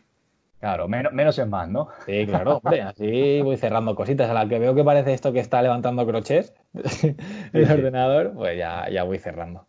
Claro, 0.61 0.89
menos, 0.89 1.13
menos 1.13 1.39
es 1.39 1.49
más, 1.49 1.69
¿no? 1.71 1.89
Sí, 2.05 2.27
claro, 2.27 2.59
hombre, 2.63 2.83
así 2.83 3.41
voy 3.43 3.57
cerrando 3.57 3.95
cositas. 3.95 4.29
A 4.29 4.35
la 4.35 4.47
que 4.47 4.59
veo 4.59 4.75
que 4.75 4.85
parece 4.85 5.15
esto 5.15 5.33
que 5.33 5.41
está 5.41 5.63
levantando 5.63 6.07
crochets, 6.07 6.53
el 6.75 7.67
Sí. 7.67 7.73
ordenador, 7.73 8.35
pues 8.35 8.59
ya, 8.59 8.89
ya 8.91 9.03
voy 9.05 9.19
cerrando. 9.19 9.67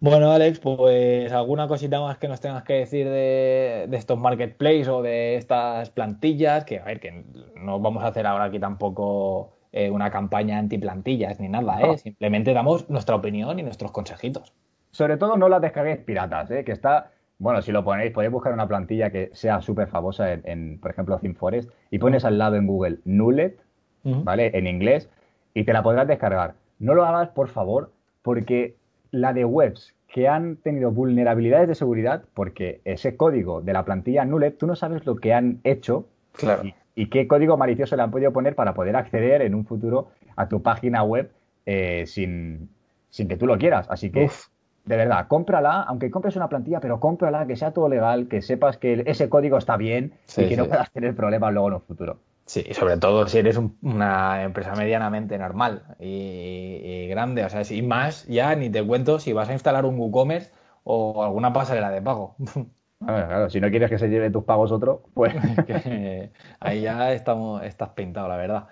Bueno, 0.00 0.32
Alex, 0.32 0.58
pues 0.58 1.30
alguna 1.32 1.68
cosita 1.68 2.00
más 2.00 2.18
que 2.18 2.26
nos 2.26 2.40
tengas 2.40 2.64
que 2.64 2.72
decir 2.72 3.06
de, 3.08 3.86
de 3.88 3.96
estos 3.96 4.18
marketplaces 4.18 4.88
o 4.88 5.00
de 5.00 5.36
estas 5.36 5.90
plantillas, 5.90 6.64
que 6.64 6.80
a 6.80 6.84
ver, 6.84 6.98
que 6.98 7.24
no 7.54 7.78
vamos 7.78 8.02
a 8.02 8.08
hacer 8.08 8.26
ahora 8.26 8.44
aquí 8.46 8.58
tampoco 8.58 9.52
eh, 9.70 9.90
una 9.90 10.10
campaña 10.10 10.58
anti-plantillas 10.58 11.38
ni 11.38 11.48
nada, 11.48 11.80
¿eh? 11.80 11.86
No. 11.86 11.96
Simplemente 11.98 12.52
damos 12.52 12.90
nuestra 12.90 13.14
opinión 13.14 13.60
y 13.60 13.62
nuestros 13.62 13.92
consejitos. 13.92 14.52
Sobre 14.90 15.16
todo 15.18 15.36
no 15.36 15.48
las 15.48 15.62
descarguéis 15.62 15.98
piratas, 15.98 16.50
¿eh? 16.50 16.64
Que 16.64 16.72
está... 16.72 17.12
Bueno, 17.42 17.60
si 17.60 17.72
lo 17.72 17.82
ponéis, 17.82 18.12
podéis 18.12 18.30
buscar 18.30 18.52
una 18.52 18.68
plantilla 18.68 19.10
que 19.10 19.30
sea 19.32 19.60
súper 19.60 19.88
famosa 19.88 20.32
en, 20.32 20.42
en, 20.44 20.78
por 20.78 20.92
ejemplo, 20.92 21.18
ThemeForest 21.18 21.68
y 21.90 21.98
pones 21.98 22.24
al 22.24 22.38
lado 22.38 22.54
en 22.54 22.68
Google 22.68 22.98
Nullet, 23.04 23.58
Ujú. 24.04 24.22
¿vale? 24.22 24.56
En 24.56 24.68
inglés, 24.68 25.10
y 25.52 25.64
te 25.64 25.72
la 25.72 25.82
podrás 25.82 26.06
descargar. 26.06 26.54
No 26.78 26.94
lo 26.94 27.04
hagas, 27.04 27.30
por 27.30 27.48
favor, 27.48 27.90
porque 28.22 28.76
la 29.10 29.32
de 29.32 29.44
webs 29.44 29.92
que 30.06 30.28
han 30.28 30.54
tenido 30.56 30.92
vulnerabilidades 30.92 31.66
de 31.66 31.74
seguridad, 31.74 32.22
porque 32.32 32.80
ese 32.84 33.16
código 33.16 33.60
de 33.60 33.72
la 33.72 33.84
plantilla 33.84 34.24
Nullet, 34.24 34.56
tú 34.56 34.68
no 34.68 34.76
sabes 34.76 35.04
lo 35.04 35.16
que 35.16 35.34
han 35.34 35.58
hecho 35.64 36.06
Claro. 36.34 36.62
y, 36.64 36.74
y 36.94 37.06
qué 37.08 37.26
código 37.26 37.56
malicioso 37.56 37.96
le 37.96 38.02
han 38.02 38.12
podido 38.12 38.32
poner 38.32 38.54
para 38.54 38.72
poder 38.72 38.94
acceder 38.94 39.42
en 39.42 39.56
un 39.56 39.64
futuro 39.66 40.10
a 40.36 40.48
tu 40.48 40.62
página 40.62 41.02
web 41.02 41.32
eh, 41.66 42.04
sin, 42.06 42.68
sin 43.10 43.26
que 43.26 43.36
tú 43.36 43.46
lo 43.46 43.58
quieras. 43.58 43.90
Así 43.90 44.10
que, 44.10 44.26
Uf. 44.26 44.46
De 44.84 44.96
verdad, 44.96 45.28
cómprala, 45.28 45.82
aunque 45.82 46.10
compres 46.10 46.36
una 46.36 46.48
plantilla, 46.48 46.80
pero 46.80 47.00
cómprala, 47.00 47.46
que 47.46 47.56
sea 47.56 47.72
todo 47.72 47.88
legal, 47.88 48.28
que 48.28 48.42
sepas 48.42 48.78
que 48.78 49.02
ese 49.06 49.28
código 49.28 49.58
está 49.58 49.76
bien 49.76 50.14
Sí, 50.26 50.42
y 50.42 50.48
que 50.48 50.56
no 50.56 50.66
puedas 50.66 50.90
tener 50.92 51.14
problemas 51.14 51.52
luego 51.52 51.68
en 51.68 51.74
un 51.74 51.82
futuro. 51.82 52.18
Sí, 52.46 52.64
y 52.68 52.74
sobre 52.74 52.96
todo 52.98 53.26
si 53.28 53.38
eres 53.38 53.56
un- 53.56 53.78
una 53.82 54.42
empresa 54.42 54.74
medianamente 54.74 55.38
normal 55.38 55.84
y, 56.00 56.80
y 56.82 57.08
grande, 57.08 57.44
o 57.44 57.48
sea, 57.48 57.64
si 57.64 57.82
más 57.82 58.26
ya 58.26 58.54
ni 58.56 58.68
te 58.70 58.84
cuento 58.84 59.20
si 59.20 59.32
vas 59.32 59.48
a 59.48 59.52
instalar 59.52 59.84
un 59.86 59.98
WooCommerce 59.98 60.50
o 60.84 61.22
alguna 61.22 61.52
pasarela 61.52 61.90
de 61.90 62.02
pago. 62.02 62.36
Claro, 63.04 63.26
claro, 63.26 63.50
si 63.50 63.60
no 63.60 63.68
quieres 63.68 63.90
que 63.90 63.98
se 63.98 64.06
lleve 64.08 64.30
tus 64.30 64.44
pagos 64.44 64.70
otro, 64.70 65.02
pues 65.12 65.34
ahí 66.60 66.82
ya 66.82 67.12
estamos, 67.12 67.60
estás 67.64 67.88
pintado, 67.90 68.28
la 68.28 68.36
verdad. 68.36 68.68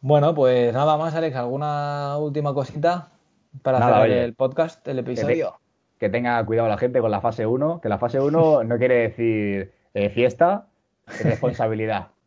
Bueno, 0.00 0.34
pues 0.34 0.72
nada 0.72 0.96
más, 0.96 1.14
Alex, 1.14 1.36
¿alguna 1.36 2.16
última 2.18 2.54
cosita 2.54 3.10
para 3.62 3.78
Nada, 3.78 4.00
oye. 4.00 4.24
el 4.24 4.34
podcast, 4.34 4.86
el 4.88 4.98
episodio? 4.98 5.58
que 5.98 6.08
tenga 6.08 6.44
cuidado 6.46 6.68
la 6.68 6.78
gente 6.78 7.00
con 7.00 7.10
la 7.10 7.20
fase 7.20 7.46
1, 7.46 7.80
que 7.80 7.88
la 7.88 7.98
fase 7.98 8.20
1 8.20 8.64
no 8.64 8.78
quiere 8.78 8.94
decir 9.08 9.72
eh, 9.94 10.10
fiesta, 10.10 10.66
es 11.06 11.24
responsabilidad. 11.24 12.08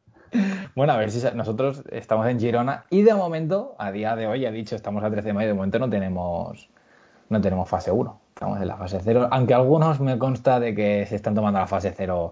Bueno, 0.76 0.94
a 0.94 0.98
ver 0.98 1.12
si 1.12 1.22
nosotros 1.36 1.84
estamos 1.92 2.26
en 2.28 2.40
Girona 2.40 2.86
y 2.90 3.02
de 3.02 3.14
momento, 3.14 3.76
a 3.78 3.92
día 3.92 4.16
de 4.16 4.28
hoy, 4.28 4.46
ha 4.46 4.52
dicho, 4.52 4.78
estamos 4.78 5.04
a 5.04 5.12
13 5.12 5.28
de 5.28 5.34
mayo, 5.34 5.50
de 5.50 5.54
momento 5.54 5.78
no 5.78 5.90
tenemos, 5.90 6.70
no 7.28 7.42
tenemos 7.42 7.68
fase 7.68 7.92
1, 7.92 8.22
estamos 8.30 8.62
en 8.62 8.68
la 8.70 8.78
fase 8.78 9.02
0, 9.04 9.28
aunque 9.30 9.54
algunos 9.54 10.00
me 10.00 10.18
consta 10.18 10.62
de 10.62 10.74
que 10.74 11.06
se 11.06 11.18
están 11.18 11.36
tomando 11.36 11.60
la 11.60 11.68
fase 11.68 11.94
0 11.94 12.32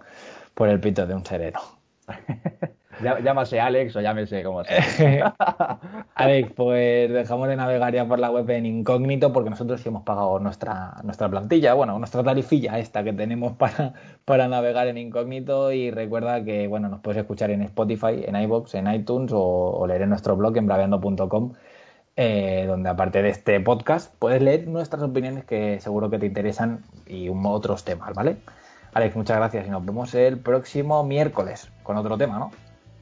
por 0.54 0.70
el 0.70 0.80
pito 0.80 1.06
de 1.06 1.14
un 1.14 1.26
sereno. 1.26 1.60
Llá- 3.02 3.20
Llámase 3.22 3.60
Alex 3.60 3.96
o 3.96 4.02
llámese 4.02 4.44
como 4.44 4.64
sea. 4.64 5.36
Alex, 6.16 6.52
pues 6.56 7.12
dejamos 7.12 7.48
de 7.48 7.56
navegar 7.56 7.94
ya 7.94 8.06
por 8.06 8.20
la 8.20 8.30
web 8.30 8.50
en 8.50 8.66
incógnito 8.66 9.32
porque 9.32 9.50
nosotros 9.50 9.82
sí 9.82 9.90
hemos 9.90 10.04
pagado 10.04 10.40
nuestra, 10.40 10.96
nuestra 11.04 11.30
plantilla, 11.30 11.74
bueno, 11.74 11.98
nuestra 11.98 12.24
tarifilla 12.24 12.78
esta 12.80 13.04
que 13.04 13.14
tenemos 13.14 13.54
para, 13.54 13.94
para 14.26 14.48
navegar 14.48 14.88
en 14.88 14.98
incógnito 14.98 15.72
y 15.72 15.92
recuerda 15.92 16.44
que, 16.44 16.68
bueno, 16.68 16.90
nos 16.90 17.00
puedes 17.02 17.22
escuchar 17.22 17.52
en 17.52 17.62
Spotify, 17.62 18.24
en 18.26 18.36
iVoox, 18.36 18.76
en 18.76 18.92
iTunes 18.94 19.32
o, 19.34 19.86
leer 19.88 20.02
en 20.04 20.10
nuestro 20.10 20.36
blog 20.36 20.58
en 20.58 20.68
braveando.com 20.68 21.54
eh, 22.16 22.66
donde 22.68 22.90
aparte 22.90 23.22
de 23.22 23.30
este 23.30 23.60
podcast 23.62 24.14
puedes 24.20 24.42
leer 24.42 24.68
nuestras 24.68 25.02
opiniones 25.04 25.46
que 25.46 25.80
seguro 25.80 26.10
que 26.10 26.20
te 26.20 26.26
interesan 26.26 26.84
y 27.08 27.30
otros 27.30 27.86
temas, 27.86 28.14
¿vale? 28.14 28.38
Alex, 28.94 29.16
muchas 29.16 29.38
gracias 29.38 29.68
y 29.68 29.70
nos 29.70 29.86
vemos 29.86 30.14
el 30.16 30.40
próximo 30.40 31.04
miércoles 31.04 31.72
con 31.84 31.96
otro 31.96 32.18
tema, 32.18 32.40
¿no? 32.40 32.52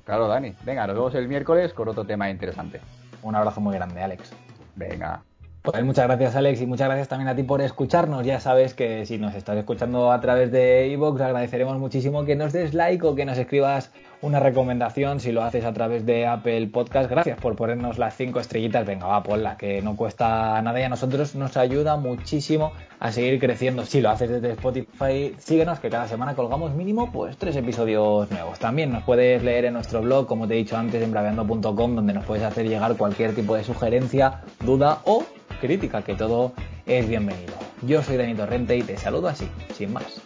Claro, 0.08 0.30
Dani. 0.30 0.54
Venga, 0.64 0.88
nos 0.88 0.96
vemos 0.96 1.16
el 1.16 1.28
miércoles 1.28 1.74
con 1.74 1.90
otro 1.90 2.06
tema 2.06 2.30
interesante. 2.30 2.80
Un 3.24 3.36
abrazo 3.36 3.60
muy 3.60 3.76
grande, 3.76 4.02
Alex. 4.02 4.32
Venga. 4.78 5.22
Pues 5.64 5.84
muchas 5.84 6.08
gracias 6.08 6.34
Alex 6.38 6.62
y 6.62 6.66
muchas 6.66 6.88
gracias 6.88 7.10
también 7.10 7.28
a 7.28 7.36
ti 7.36 7.44
por 7.44 7.60
escucharnos. 7.62 8.26
Ya 8.26 8.40
sabes 8.40 8.74
que 8.74 9.06
si 9.06 9.18
nos 9.18 9.36
estás 9.36 9.58
escuchando 9.58 10.14
a 10.14 10.22
través 10.22 10.50
de 10.50 10.88
iVoox 10.94 11.20
agradeceremos 11.20 11.78
muchísimo 11.78 12.24
que 12.24 12.38
nos 12.38 12.54
des 12.54 12.74
like 12.74 13.06
o 13.06 13.16
que 13.16 13.26
nos 13.26 13.38
escribas 13.38 13.92
una 14.22 14.40
recomendación 14.40 15.20
si 15.20 15.32
lo 15.32 15.44
haces 15.44 15.64
a 15.66 15.74
través 15.74 16.06
de 16.06 16.26
Apple 16.26 16.68
Podcast. 16.68 17.10
Gracias 17.10 17.38
por 17.40 17.56
ponernos 17.56 17.98
las 17.98 18.16
cinco 18.16 18.40
estrellitas. 18.40 18.86
Venga, 18.86 19.08
va, 19.08 19.24
ponla, 19.24 19.58
que 19.58 19.82
no 19.82 19.96
cuesta 19.96 20.62
nada 20.62 20.80
y 20.80 20.84
a 20.84 20.90
nosotros 20.90 21.36
nos 21.36 21.58
ayuda 21.58 21.98
muchísimo 21.98 22.72
a 23.00 23.12
seguir 23.12 23.40
creciendo. 23.40 23.86
Si 23.86 24.02
lo 24.02 24.10
haces 24.10 24.30
desde 24.30 24.52
Spotify, 24.52 25.36
síguenos 25.38 25.80
que 25.80 25.90
cada 25.90 26.08
semana 26.08 26.36
colgamos 26.36 26.74
mínimo 26.74 27.12
pues 27.12 27.38
tres 27.38 27.56
episodios 27.56 28.30
nuevos. 28.32 28.60
También 28.60 28.92
nos 28.92 29.04
puedes 29.04 29.44
leer 29.44 29.66
en 29.66 29.74
nuestro 29.74 30.02
blog, 30.02 30.28
como 30.28 30.48
te 30.48 30.56
he 30.56 30.58
dicho 30.58 30.78
antes, 30.78 31.02
en 31.02 31.12
braveando.com, 31.12 31.96
donde 31.96 32.14
nos 32.14 32.26
puedes 32.26 32.44
hacer 32.44 32.68
llegar 32.68 32.96
cualquier 32.98 33.36
tipo 33.36 33.56
de 33.56 33.64
sugerencia, 33.64 34.42
duda 34.64 35.00
o 35.06 35.24
crítica, 35.62 36.02
que 36.02 36.16
todo 36.16 36.54
es 36.86 37.08
bienvenido. 37.08 37.54
Yo 37.84 38.02
soy 38.02 38.18
Dani 38.18 38.34
Torrente 38.34 38.76
y 38.76 38.82
te 38.82 38.98
saludo 38.98 39.28
así, 39.28 39.48
sin 39.74 39.94
más. 39.94 40.22